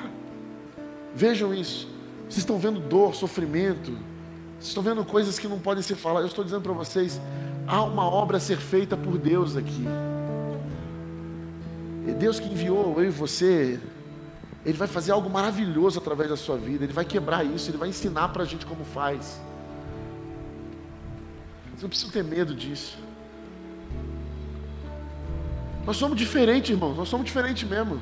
[1.15, 1.94] vejam isso.
[2.29, 3.91] Vocês estão vendo dor, sofrimento.
[3.91, 6.23] Vocês estão vendo coisas que não podem ser faladas.
[6.25, 7.21] Eu estou dizendo para vocês:
[7.67, 9.85] há uma obra a ser feita por Deus aqui.
[12.07, 13.79] É Deus que enviou eu e você.
[14.65, 16.83] Ele vai fazer algo maravilhoso através da sua vida.
[16.83, 17.69] Ele vai quebrar isso.
[17.69, 19.39] Ele vai ensinar para a gente como faz.
[21.75, 22.97] Você não precisa ter medo disso.
[25.85, 26.97] Nós somos diferentes, irmãos.
[26.97, 28.01] Nós somos diferentes mesmo.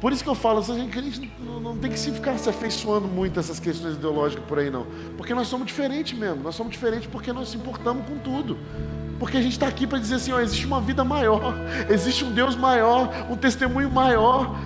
[0.00, 1.30] Por isso que eu falo, a gente
[1.62, 4.86] não tem que se ficar se afeiçoando muito essas questões ideológicas por aí, não.
[5.16, 6.42] Porque nós somos diferentes mesmo.
[6.42, 8.56] Nós somos diferentes porque nós nos importamos com tudo.
[9.18, 11.54] Porque a gente está aqui para dizer assim: ó, existe uma vida maior,
[11.90, 14.58] existe um Deus maior, um testemunho maior,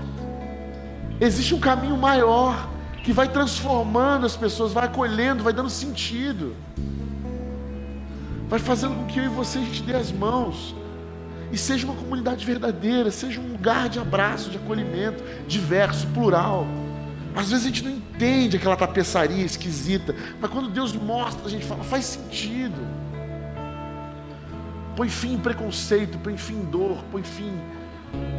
[1.20, 2.68] existe um caminho maior
[3.03, 6.55] que vai transformando as pessoas, vai acolhendo, vai dando sentido,
[8.49, 10.76] vai fazendo com que eu e você a gente dê as mãos
[11.55, 16.66] e seja uma comunidade verdadeira, seja um lugar de abraço, de acolhimento, diverso, plural.
[17.32, 21.64] Às vezes a gente não entende aquela tapeçaria esquisita, mas quando Deus mostra, a gente
[21.64, 22.74] fala, faz sentido.
[24.96, 27.52] Põe fim em preconceito, põe fim em dor, põe fim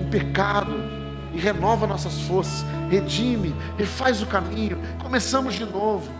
[0.01, 0.73] em pecado
[1.33, 6.11] e renova nossas forças, redime, refaz o caminho, começamos de novo.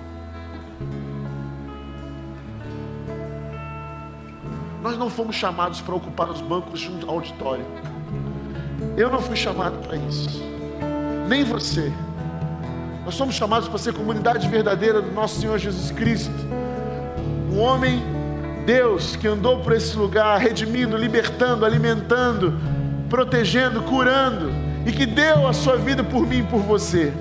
[4.96, 7.66] Nós não fomos chamados para ocupar os bancos de um auditório.
[8.96, 10.42] Eu não fui chamado para isso.
[11.28, 11.92] Nem você.
[13.04, 16.32] Nós somos chamados para ser comunidade verdadeira do nosso Senhor Jesus Cristo.
[17.52, 18.02] Um homem,
[18.66, 22.58] Deus, que andou por esse lugar, redimindo, libertando, alimentando,
[23.10, 24.50] protegendo, curando,
[24.86, 27.12] e que deu a sua vida por mim e por você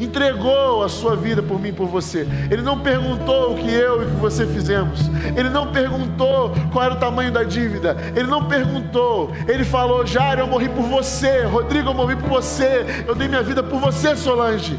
[0.00, 2.26] entregou a sua vida por mim e por você.
[2.50, 5.10] Ele não perguntou o que eu e o que você fizemos.
[5.36, 7.96] Ele não perguntou qual era o tamanho da dívida.
[8.16, 9.30] Ele não perguntou.
[9.46, 11.44] Ele falou: Jairo, eu morri por você.
[11.44, 13.04] Rodrigo, eu morri por você.
[13.06, 14.78] Eu dei minha vida por você, Solange.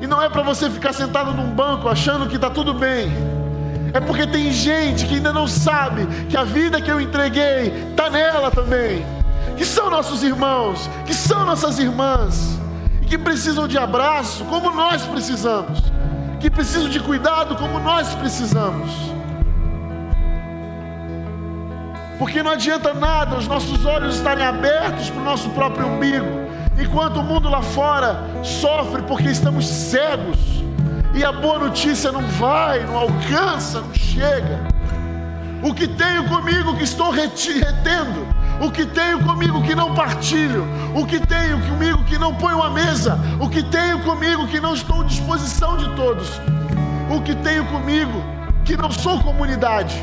[0.00, 3.10] E não é para você ficar sentado num banco achando que está tudo bem.
[3.92, 8.08] É porque tem gente que ainda não sabe que a vida que eu entreguei está
[8.10, 9.04] nela também.
[9.56, 12.58] Que são nossos irmãos, que são nossas irmãs
[13.06, 15.80] que precisam de abraço como nós precisamos,
[16.40, 18.90] que precisam de cuidado como nós precisamos.
[22.18, 26.26] Porque não adianta nada os nossos olhos estarem abertos para o nosso próprio umbigo,
[26.78, 30.38] enquanto o mundo lá fora sofre porque estamos cegos
[31.14, 34.60] e a boa notícia não vai, não alcança, não chega.
[35.62, 38.26] O que tenho comigo que estou retendo,
[38.60, 42.70] o que tenho comigo que não partilho, o que tenho comigo que não ponho à
[42.70, 46.40] mesa, o que tenho comigo que não estou à disposição de todos,
[47.10, 48.24] o que tenho comigo
[48.64, 49.94] que não sou comunidade,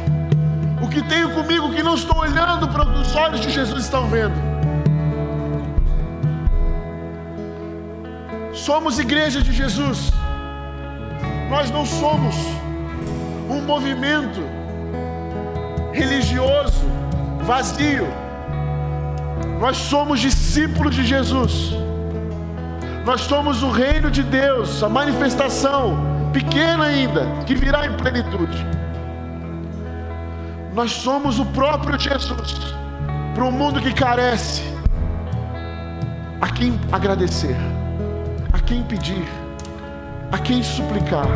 [0.81, 4.35] o que tenho comigo que não estou olhando para os olhos que Jesus estão vendo.
[8.53, 10.11] Somos igreja de Jesus,
[11.49, 12.35] nós não somos
[13.49, 14.41] um movimento
[15.91, 16.85] religioso
[17.41, 18.22] vazio
[19.63, 21.71] nós somos discípulos de Jesus.
[23.05, 28.57] Nós somos o reino de Deus, a manifestação pequena ainda, que virá em plenitude.
[30.73, 32.75] Nós somos o próprio Jesus
[33.33, 34.63] para um mundo que carece.
[36.41, 37.55] A quem agradecer,
[38.51, 39.25] a quem pedir,
[40.29, 41.29] a quem suplicar,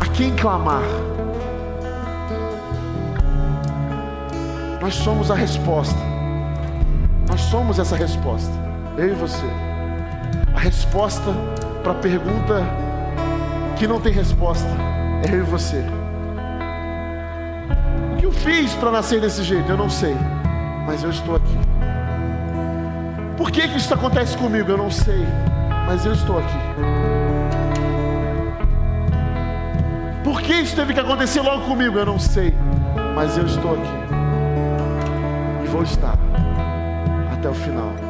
[0.00, 0.80] a quem clamar.
[4.80, 6.13] Nós somos a resposta.
[7.34, 8.52] Nós somos essa resposta,
[8.96, 9.44] eu e você.
[10.54, 11.32] A resposta
[11.82, 12.62] para a pergunta
[13.76, 14.68] que não tem resposta
[15.28, 15.82] é eu e você.
[18.12, 19.68] O que eu fiz para nascer desse jeito?
[19.68, 20.14] Eu não sei,
[20.86, 21.58] mas eu estou aqui.
[23.36, 24.70] Por que, que isso acontece comigo?
[24.70, 25.26] Eu não sei,
[25.88, 26.58] mas eu estou aqui.
[30.22, 31.98] Por que isso teve que acontecer logo comigo?
[31.98, 32.54] Eu não sei,
[33.16, 33.92] mas eu estou aqui.
[35.64, 36.16] E vou estar
[37.44, 38.03] até o final.